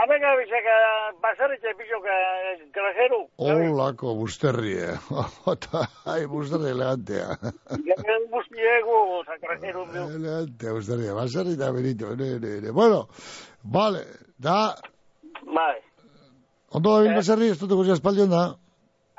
[0.00, 0.74] Amega bizeka,
[1.22, 2.14] basaritxe pixoka,
[2.76, 3.18] grajeru.
[3.36, 4.94] Olako busterrie.
[5.50, 5.82] Ota,
[6.12, 7.36] ai, busterrie elegantea.
[7.68, 9.84] Gamen guztiegu, oza, grajeru.
[10.16, 12.72] Elegantea busterrie, basarri eta benito, ne, ne, ne.
[12.72, 13.08] Bueno,
[13.62, 14.04] vale,
[14.38, 14.74] da,
[15.44, 15.78] Bai.
[16.70, 18.44] ondo da bin basarri, ez dut guzti espaldi onda.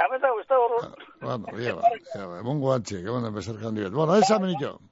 [0.01, 0.79] Ameta, usta horro.
[1.21, 3.91] Bueno, ya va, ya va, emongo antxe, que a empezar candidat.
[3.93, 4.79] Bueno, esa menito.
[4.79, 4.90] Guantze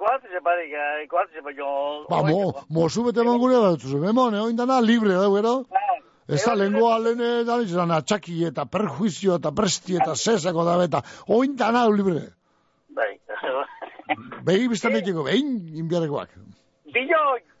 [0.00, 2.06] parik, guantze se baino.
[2.08, 5.54] Ba, mo, mozu bete eman gure bat, zuzu, memone, oin dana libre, da, gero?
[6.28, 11.02] Ez da, lengoa lehene, da, izan, atxaki eta perjuizio eta presti eta sesako da beta,
[11.28, 12.28] oin dana libre.
[12.96, 13.12] Bai.
[14.46, 16.30] Behi biztan egiteko, behin inbiarekoak.
[16.94, 17.52] Dillo, eh,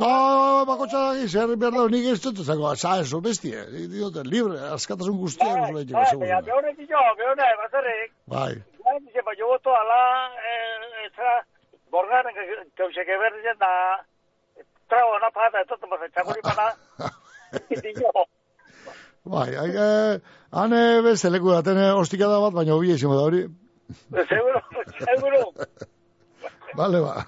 [0.00, 4.58] No, bakotxa da, zer behar da, nik ez dut, zako, sa, eso bestie, diote, libre,
[4.76, 6.40] askatasun guztia, Bai, guztia egiteko, bai, seguro.
[6.48, 8.12] beone dillo, beone, basarik.
[8.26, 8.52] Bai,
[8.88, 10.00] Guantze se baino boto ala,
[10.50, 11.32] eh, eza,
[11.92, 12.34] borgaren
[12.76, 13.70] kauseke berdien da,
[14.88, 16.70] trago na pata, eto tomase, txakuri pana.
[17.84, 18.24] Dillo.
[19.28, 20.20] bai, hai, eh,
[20.52, 23.44] hane beste leku da, tene ostikada bat, baina hobi da hori.
[24.28, 24.60] Seguro,
[25.08, 25.44] seguro.
[26.76, 27.24] Vale, ba.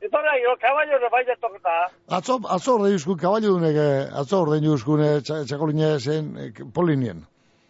[0.00, 1.76] Eta da, yo, caballo de baina toketa.
[2.08, 6.50] Atzo, atzo orde juzkun, kaballo dunek, eh, atzo orde juzkun, eh, txa- txakoline zen, eh,
[6.74, 7.24] polinien.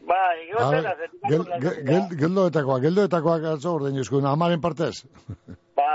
[0.04, 0.92] Bai, Bai, zera,
[1.30, 5.04] gel, gel, gel, geldoetakoak, geldoetakoak atzo orde juzkun, amaren partez.
[5.78, 5.88] Ba,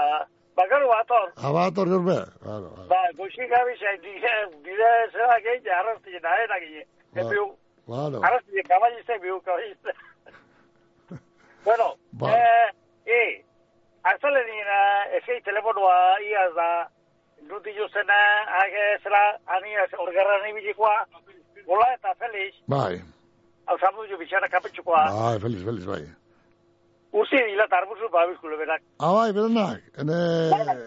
[0.58, 1.28] bakaru bator.
[1.50, 2.18] Abator gaur be.
[2.44, 4.34] Claro, Ba, goxi gabi xe, dide,
[4.66, 6.82] dide zera gehi, arrasti jena, era gehi.
[7.22, 7.46] Epiu,
[7.86, 8.22] claro.
[8.26, 9.42] arrasti jena, kaballiste, biu.
[11.66, 12.30] Bueno, Ba.
[12.34, 12.68] eh,
[13.06, 13.44] e,
[14.08, 14.78] azale nina,
[15.18, 16.70] eskei telefonua iaz da,
[17.50, 18.20] nuti juzena,
[18.62, 19.24] age zera,
[19.58, 20.96] aniaz, orgerra nibilikoa,
[21.68, 23.02] gola eta feliz, Bai,
[23.70, 26.04] hau zamu jo bitxara kapetxukoa, bai, feliz, feliz, bai.
[27.20, 28.82] Urzi dila tarbuzu babizkule berak.
[29.02, 30.18] Ah, bai, berenak, ene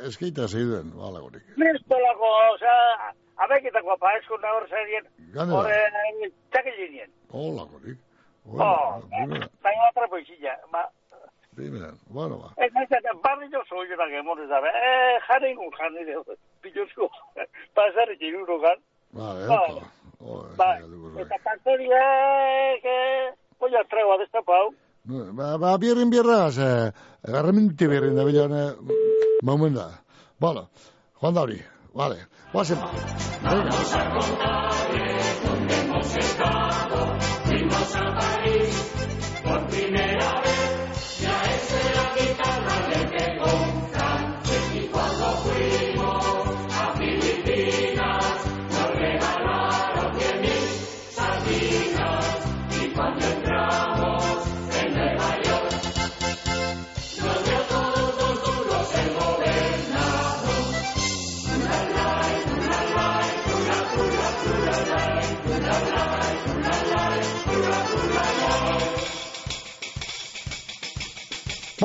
[0.09, 1.43] eskeita zeiduen, bala gorik.
[1.59, 3.11] Listolako, osea,
[3.43, 5.05] abekitako paezko nahor zerien,
[5.35, 5.59] Gane da.
[5.59, 5.81] horre
[6.55, 7.11] txakilinien.
[7.33, 7.99] Hola gorik.
[8.43, 10.55] Oh, Bueno, primera, zaino atra poizilla.
[10.73, 10.83] Ba,
[11.57, 12.49] primera, bueno, ba.
[12.65, 12.87] ez nahi
[13.23, 16.17] barri jo zoiena gemore zabe, eh, jare ingun jane de,
[16.63, 17.11] pilotsko,
[17.75, 18.79] pasarri txiruro gan.
[19.13, 19.61] Vale, Ba.
[20.23, 20.69] Joder, ba,
[21.23, 21.37] eta
[25.63, 26.93] No, Ba, ba, bierrin bierraz, eh,
[27.23, 28.75] erreminti bierrin da bilan, eh,
[29.43, 30.03] moment da.
[30.41, 30.71] Bueno,
[31.21, 31.63] Juan da hori,
[31.95, 32.17] vale,
[32.53, 32.91] guazen ba.
[33.47, 33.71] Venga.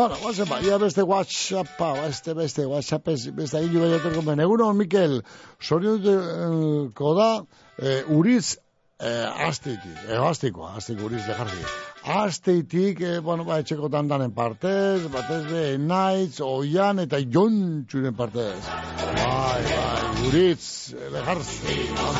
[0.07, 4.39] Bueno, ba, ia beste whatsappa, beste, beste whatsapp beste hilu behatorko ben.
[4.39, 5.19] Egunon, Mikel,
[5.59, 7.27] soriotuko da,
[7.81, 8.57] eh, uriz,
[8.99, 11.61] eh, asteitik, eh, astiko, astiko uriz dejarzi.
[12.03, 18.63] Asteitik, eh, bueno, ba, etxeko tandanen partez, batez be, naitz, oian, eta jontxuren partez.
[18.63, 19.96] Bai, bai,
[20.27, 21.73] Uritz, lejarzi,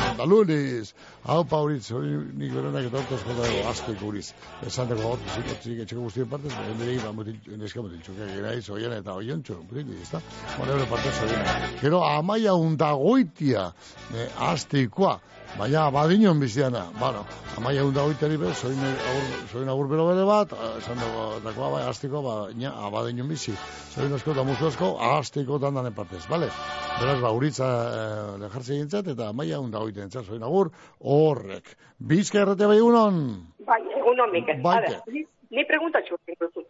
[0.08, 0.94] andalunis,
[1.28, 4.30] hau pa Uritz, hori nik berenak eta hortaz jota dago, azteiko Uritz.
[4.64, 8.54] Esan dago hor, zik, zik, etxeko guztien partez, nire egin, mutil, neska mutil txuke, gira
[8.56, 10.22] iz, oien eta oien txu, brindi, ez da?
[10.54, 11.44] Bueno, eure partez, oien.
[11.82, 13.66] Gero, amaia undagoitia,
[14.14, 15.18] eh, azteikoa,
[15.56, 17.24] Baina, badinon biziana, bueno,
[17.56, 21.70] amaia hunda goitari be, soin, agur, soin agur bero bere bat, eh, esan dago, dakoa
[21.72, 23.54] bai, aztiko, ba, ina, abadinon bizi,
[23.94, 26.50] soin asko eta musu asko, aztiko dandanen partez, bale?
[26.98, 28.04] Beraz, ba, uritza e,
[28.44, 30.70] lejartze gintzat, eta amaia hunda goiten txat, soin agur,
[31.00, 31.72] horrek.
[31.98, 33.22] Bizka errate bai unon?
[33.66, 34.60] Bai, egunon, Mikel.
[34.62, 35.00] Baite.
[35.14, 36.66] Ni, ni pregunta duzu.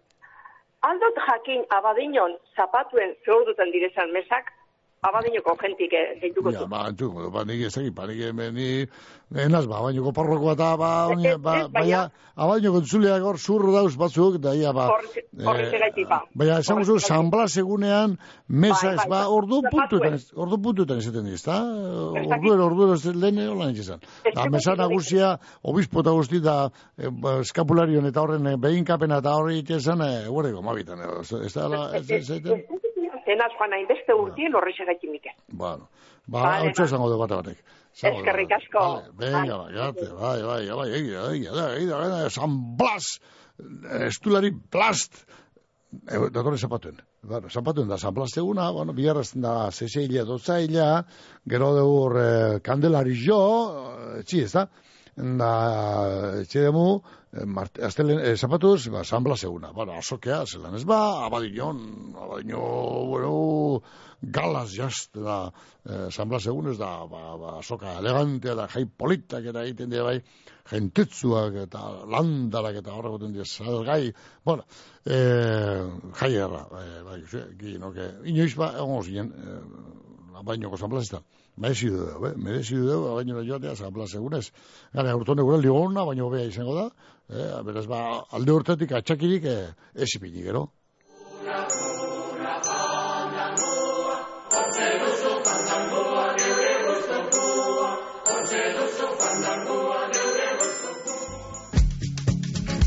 [0.86, 4.52] Aldot jakin abadinon zapatuen zeur duten direzan mesak,
[5.02, 6.66] abadinoko jentik eh, deituko Ja, zu.
[6.68, 8.86] ba, entzun, ba, nik ez egin, ba, nik hemen, ni,
[9.44, 12.00] enaz, ba, bainoko parrokoa eta, ba, baina, ba, baina,
[12.34, 14.88] abainoko entzuleak hor zurro dauz batzuk, da, ia, ba,
[15.38, 16.22] Horri zegaitik ba.
[16.34, 18.16] Baina, esan guzu, San Blas egunean,
[18.48, 19.36] mesa, Bai, bai, ba, bai.
[19.38, 21.60] ordu puntuetan, ordu puntuetan izaten diz, ta?
[21.62, 24.02] Orduero, orduero, ez lehen hola nintzen zan.
[24.34, 26.58] Da, mesa nagusia, obispo eta guzti, da,
[26.98, 31.32] e, ba, eskapularion eta horren e, behinkapena eta horri iten zan, e, guareko, mabitan, ez
[31.38, 32.42] ez da, ez ez
[33.28, 35.34] ez Zenaz joan nahi beste urtien horri segaitik Mikel.
[35.52, 35.88] Bueno,
[36.26, 37.58] ba, Vale, hau zango dugu bate batek.
[37.98, 38.84] Eskerrik asko.
[39.18, 43.18] Venga, ba, gate, bai, bai, bai, egia, egia, da, egia, da, San Blas,
[44.06, 45.24] estulari plast,
[46.06, 47.00] e, datorre zapatuen.
[47.22, 50.90] Bueno, zapatuen da San Blas eguna, bueno, biharrazten da zezeila, dotzaila,
[51.44, 53.40] gero dugu hor, eh, kandelari jo,
[54.20, 54.68] etxi, ez da?
[55.18, 55.52] Da,
[56.44, 57.02] etxe demu,
[57.32, 59.44] eh, mart- astelen, eh, zapatuz, ba, San Blas.
[59.74, 62.60] Bueno, azokea, zelan ez ba, abadinon, abadino,
[63.08, 63.82] bueno,
[64.22, 65.52] galas jast, da,
[65.84, 70.04] eh, San Blas ez da, ba, ba, azoka elegantea da, jai politak eta egiten dira
[70.04, 70.22] bai,
[70.70, 74.14] jentetzuak eta landarak eta horrek goten dira, salgai,
[74.44, 74.62] bueno,
[75.04, 75.82] eh,
[76.14, 81.22] jai erra, bai, bai, ze, ginoke, inoiz ba, egon zinen, eh, bainoko San Blasista.
[81.58, 82.34] Merezi du dugu, eh?
[82.36, 84.44] merezi du dugu, baino joatea, San Blas egunez.
[84.94, 86.88] Gara, urtone gure ligona, baino bea izango da,
[87.34, 87.50] eh?
[87.66, 88.02] beraz, ba,
[88.38, 89.62] alde urtetik atxakirik eh,
[89.94, 90.68] ez ipini, gero.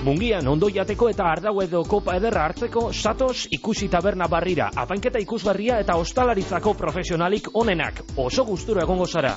[0.00, 5.76] Mungian ondo jateko eta ardau edo kopa ederra hartzeko satos ikusi taberna barrira, apainketa ikusgarria
[5.84, 9.34] eta ostalaritzako profesionalik onenak, oso gustura egongo zara.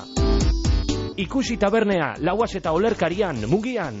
[1.20, 4.00] Ikusi tabernea, lauaz eta olerkarian, mungian.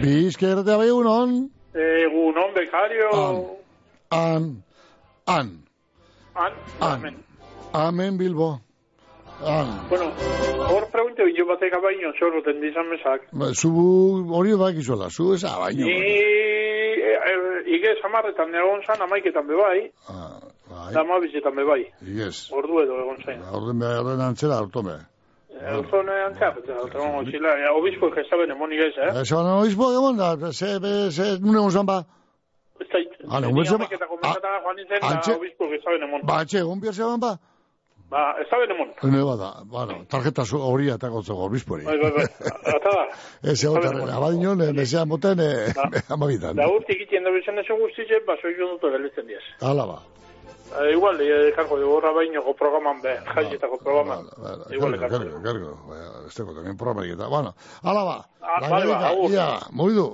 [0.00, 3.10] Bizkertea bai unon, Egunon, bekario.
[4.10, 4.62] an,
[5.26, 5.48] an,
[6.34, 7.14] An, an,
[7.74, 8.16] amen.
[8.18, 8.60] Bilbo,
[9.44, 9.68] an.
[9.90, 10.06] Bueno,
[10.70, 13.20] hor pregunte bine batek abaino, xorro tendizan mesak.
[13.32, 13.70] Ba, Zu
[14.32, 15.84] hori bak izola, zu ez abaino.
[15.86, 17.34] Ni, e, e,
[17.76, 19.90] ige samarretan egon zan, amaiketan bebai,
[20.72, 21.82] Bai, da amabizetan bebai.
[22.02, 22.48] yes.
[22.52, 23.40] Ordu edo egon zain.
[23.52, 24.96] Orden behar antzera, hartome.
[25.70, 29.20] Elzone antzea, eta elzone zila, e, obispo ekazaben emonik ez, eh?
[29.20, 32.02] Ez ban oizbo, egon da, ze, be, ze, nune gonzan ba.
[32.80, 32.98] Ez da,
[33.30, 36.20] Ah, no, ni mucho- amaiketako mesatan joan nintzen, da antxe- obispo ekazaben emon.
[36.26, 37.38] Ba, etxe, egon bihar zeban ba.
[38.10, 38.88] Ba, ez da emon.
[39.02, 41.84] Hene bada, bueno, tarjeta zu hori eta gotzeko obispori.
[41.84, 42.26] Bai, bai, bai,
[42.76, 43.04] ata da.
[43.52, 45.72] Ez egon tarren, abadinon, eh, mesean moten, eh,
[46.10, 46.56] amabitan.
[46.56, 49.42] Da urtik egiten da bizan eso guztize, ba, jo dut galitzen diaz.
[49.60, 49.98] Hala ba.
[50.72, 54.24] Eh, igual, eh, kanko, de horra bainoko programan be, jaietako programan.
[54.72, 55.18] Igual, Gargo, kanko.
[55.18, 55.72] gargo, gargo.
[55.88, 57.54] Ba, Ez teko, tamien programerik eta, bueno.
[57.82, 58.16] Hala ba.
[58.40, 60.06] Ah, La vale, ba, ia, moidu.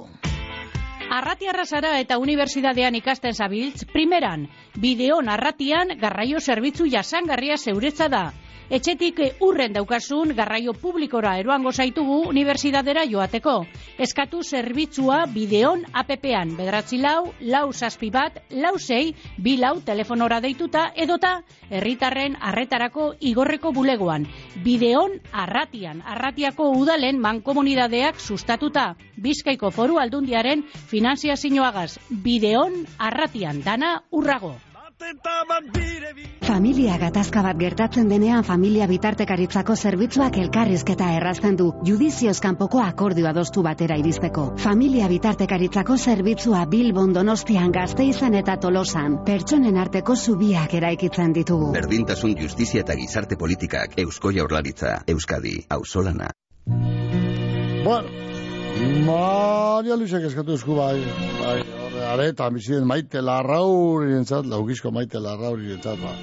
[1.11, 8.33] Arratiarra zara eta unibertsitatean ikasten zabiltz, primeran, bideon arratian garraio zerbitzu jasangarria zeuretza da.
[8.69, 13.55] Etxetik eh, urren daukasun garraio publikora eroango zaitugu unibertsitatera joateko.
[14.05, 20.91] Eskatu zerbitzua bideon APP-an, bederatzi lau, lau zazpi bat, lau sei, bi lau telefonora deituta
[20.95, 21.33] edota
[21.71, 24.29] herritarren arretarako igorreko bulegoan.
[24.61, 28.91] Bideon arratian, arratiako udalen mankomunidadeak sustatuta.
[29.17, 31.95] Bizkaiko foru aldundiaren finanziazioagaz.
[32.11, 34.59] Bideon arratian, dana urrago.
[36.49, 43.63] Familia gatazka bat gertatzen denean familia bitartekaritzako zerbitzuak elkarrizketa errazten du judizioz kanpoko akordio adostu
[43.63, 44.49] batera iristeko.
[44.65, 51.71] Familia bitartekaritzako zerbitzua Bilbon Donostian Gazteizan eta Tolosan pertsonen arteko zubiak eraikitzen ditugu.
[51.79, 56.33] Berdintasun justizia eta gizarte politikak Eusko Jaurlaritza, Euskadi, Auzolana.
[57.85, 58.09] Bueno,
[59.07, 60.97] Maria Luisek eskatu esku bai,
[61.39, 61.61] bai,
[62.09, 66.15] areta, biziden maite larrauri entzat, laukizko maite larrauri entzat, ba,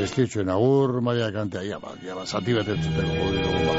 [0.00, 3.74] ez ditxuen agur, Maria kantea, ia, ba, ia, ba, zati betetzuteko, godi dugu, ba.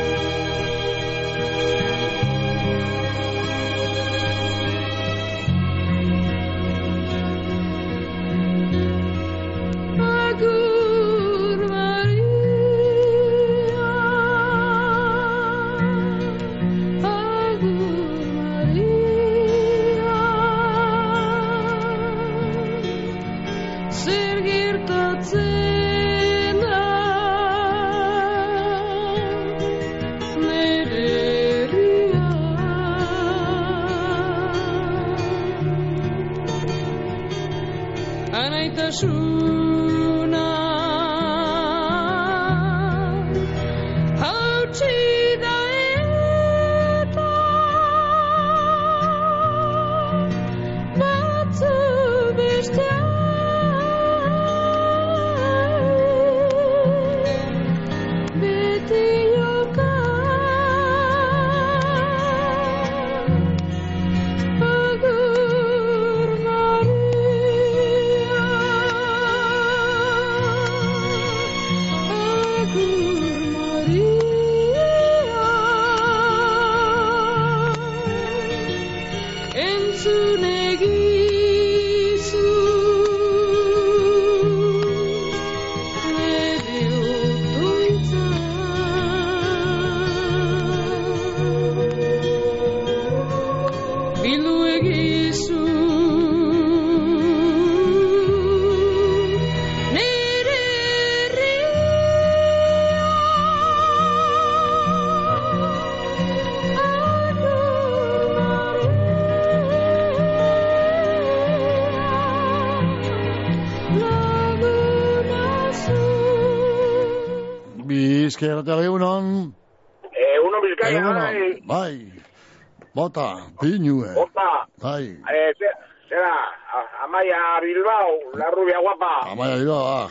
[10.10, 10.89] Agur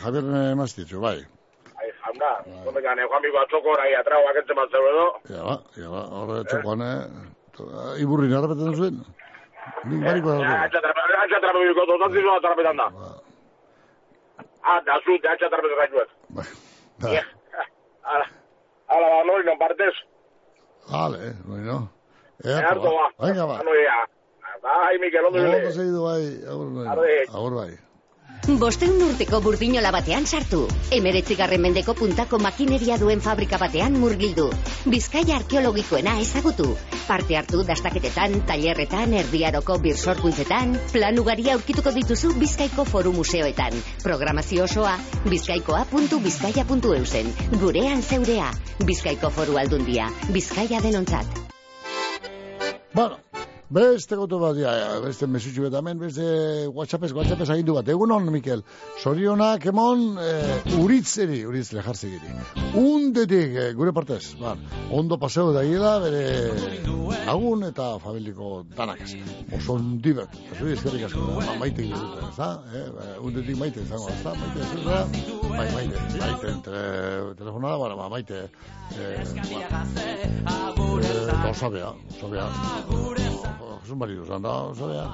[0.03, 1.19] Javier Mastitxo, bai,
[1.79, 2.31] Ai, jauna,
[2.65, 5.07] zonde gane, Juan Biko atzoko orai atrau akentzen bat zeu edo.
[5.35, 9.01] ja ba, ja ba, horre txokoan, eh, iburri narrapeten zuen,
[9.91, 12.89] nik bariko da, Atxa trape biko, totantzin zua trapetan da.
[14.69, 16.11] Ah, da zu, da atxa trape gainuet.
[16.37, 16.47] Bai.
[18.09, 18.27] Ala,
[18.89, 19.95] ala, ba, noi, non partez.
[20.91, 21.89] Vale, bueno.
[22.45, 23.11] Eh, Ea, ba.
[23.27, 23.59] Venga, ba.
[23.67, 24.07] Noi, ah,
[24.63, 27.27] bai, Mikel, ondo Ondo segidu bai, agur bai.
[27.29, 27.73] Agur bai.
[28.57, 30.63] Bosteun urteko burdinola batean sartu.
[30.97, 34.47] Emeretzigarren mendeko puntako makineria duen fabrika batean murgildu.
[34.89, 36.71] Bizkaia arkeologikoena ezagutu.
[37.05, 43.77] Parte hartu dastaketetan, tailerretan, erdiaroko birsorkuntzetan, plan ugari aurkituko dituzu Bizkaiko Foru Museoetan.
[44.03, 44.97] Programazio osoa
[45.29, 47.33] bizkaikoa.bizkaia.eusen.
[47.61, 48.49] Gurean zeurea.
[48.81, 50.09] Bizkaiko Foru Aldundia.
[50.33, 51.27] Bizkaia denontzat.
[52.95, 53.19] Bueno,
[53.71, 54.73] beste goto bat, ja,
[55.05, 56.25] beste mesutxu bat hemen, beste
[56.73, 57.89] whatsappez, whatsappez agindu bat.
[57.93, 58.63] Egunon, Mikel,
[59.03, 62.33] sorionak emon eh, uritzeri, uritz lejarzegiri.
[62.81, 64.57] Undetik, eh, gure partez, ba,
[64.91, 66.25] ondo paseo da da, bere
[67.27, 69.05] lagun eta familiko danak.
[69.59, 72.51] Oso ondi bat, ez dut ezkerrik asko, ma, maite dute, ez da?
[72.97, 74.33] Ba, undetik maite izango, ez da?
[74.39, 75.05] Maite ez da?
[75.59, 76.81] Bai, maite, maite, entre,
[77.37, 78.49] telefonada, bara, ba, maite,
[78.97, 79.25] eh,
[80.49, 80.65] ba,
[81.05, 81.93] eh, osabea,
[83.59, 83.81] osabea.
[83.83, 85.05] Jesús Marido, zanda, osabea.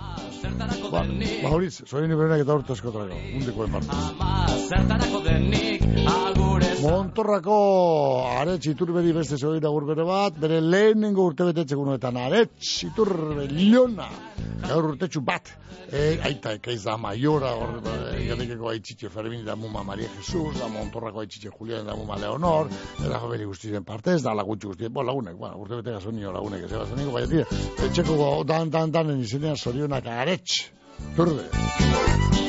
[0.90, 1.02] Ba,
[1.42, 3.98] ba, horitz, soin iberenak eta urte asko trago, undeko emartez.
[4.68, 7.56] Zertarako denik agure Montorrako
[8.28, 14.08] aretz iturberi beste zegoen agur bere bat, bere lehenengo urte betetzegunetan aretz iturberi liona,
[14.66, 15.48] gaur urtetxu bat,
[15.88, 17.80] e, aita ekaiz da maiora, hor,
[18.18, 22.68] egatekeko aitzitxe Fermin da muma Maria Jesus, da Montorrako aitzitxe Julián da muma Leonor,
[23.00, 26.68] eta jo beri guztien partez, da lagutxu guztien, bo lagunek, bueno, urte bete gazonio lagunek,
[26.68, 30.66] ez egazan niko, baina tira, etxeko dan, dan, danen izenean zorionak aretz,
[31.16, 32.43] turde.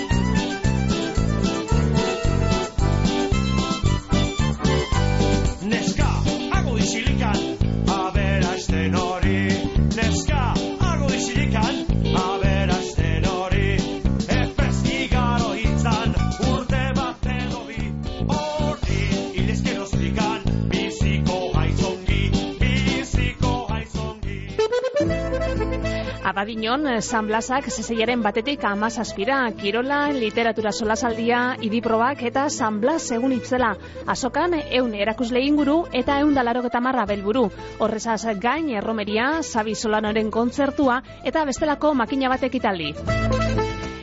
[26.25, 33.75] Abadinon, San Blasak zezeiaren batetik amazazpira, Kirola, literatura solasaldia, idiprobak eta San Blas egun itzela.
[34.09, 37.43] Azokan, eun erakusle inguru eta eun dalarogeta marra belburu.
[37.77, 42.89] Horrezaz gain, erromeria, Sabi Solanoren kontzertua eta bestelako makina batek italdi.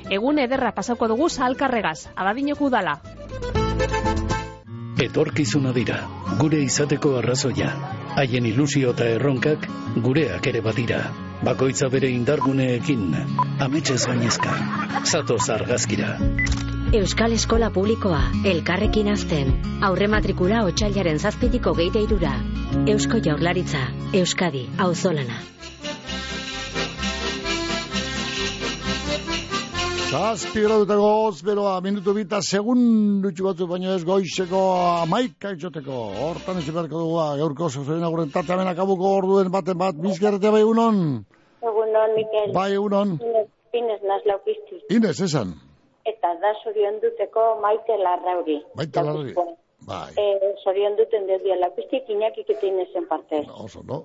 [0.07, 3.01] Egun ederra pasauko dugu salkarregaz, abadinoko udala.
[5.03, 5.99] Etorkizuna dira,
[6.39, 7.75] gure izateko arrazoia.
[8.15, 9.67] Haien ilusio eta erronkak
[10.07, 11.03] gureak ere badira.
[11.43, 13.17] Bakoitza bere indarguneekin,
[13.65, 14.53] ametsez gainezka.
[15.03, 16.13] Zatoz argazkira.
[16.95, 19.51] Euskal Eskola Publikoa, elkarrekin azten.
[19.89, 22.37] Aurre matrikula otxailaren zazpitiko geite irura.
[22.95, 23.83] Eusko Jaurlaritza,
[24.21, 25.41] Euskadi, auzolana.
[30.13, 31.11] Zazpi gradutako
[31.43, 34.63] beroa, minutu bita segundutxu batzu, baina ez goizeko
[35.03, 36.01] amaika itxoteko.
[36.29, 41.25] Hortan ez beharko dugu, gaurko zozoen aguren tartamen akabuko orduen baten bat, bizkerrete bai egunon.
[42.03, 42.53] Egunon, Mikel.
[42.55, 43.19] Bai egunon.
[43.23, 44.81] Inez, Inez nazlaukizti.
[44.91, 45.55] Inez, esan.
[46.05, 48.59] Eta da zorion duteko maite larrauri.
[48.77, 49.35] Baita larri.
[49.87, 53.47] Bai, E, zorion duten dut dien laukiztik inakik eta Inezen partez.
[53.65, 54.05] oso, no?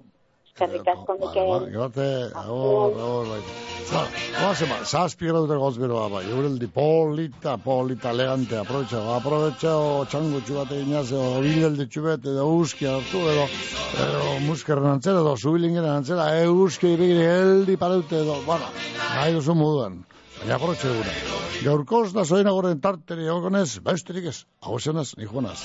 [0.58, 1.50] Eskerrik asko, Mikel.
[1.70, 3.42] Grate, agor, agor, bai.
[3.86, 4.00] Za,
[4.42, 10.42] oaz ema, zazpi gradutako goz beroa, bai, eureldi polita, polita, elegante, aprovecha, aprovecha, o txango
[10.48, 13.46] txubate inaz, o bilelde txubete, edo uski hartu, edo,
[14.08, 18.74] edo muskerren antzera, edo zubilingeren antzera, e uski ibigiri heldi pareute, edo, bueno,
[19.14, 20.02] nahi duzu moduan.
[20.40, 21.14] Baina aprovecha eguna.
[21.68, 25.62] Gaurkoz da zoen agoren tarteri egokonez, besterik ez, hau zenaz, ni juanaz.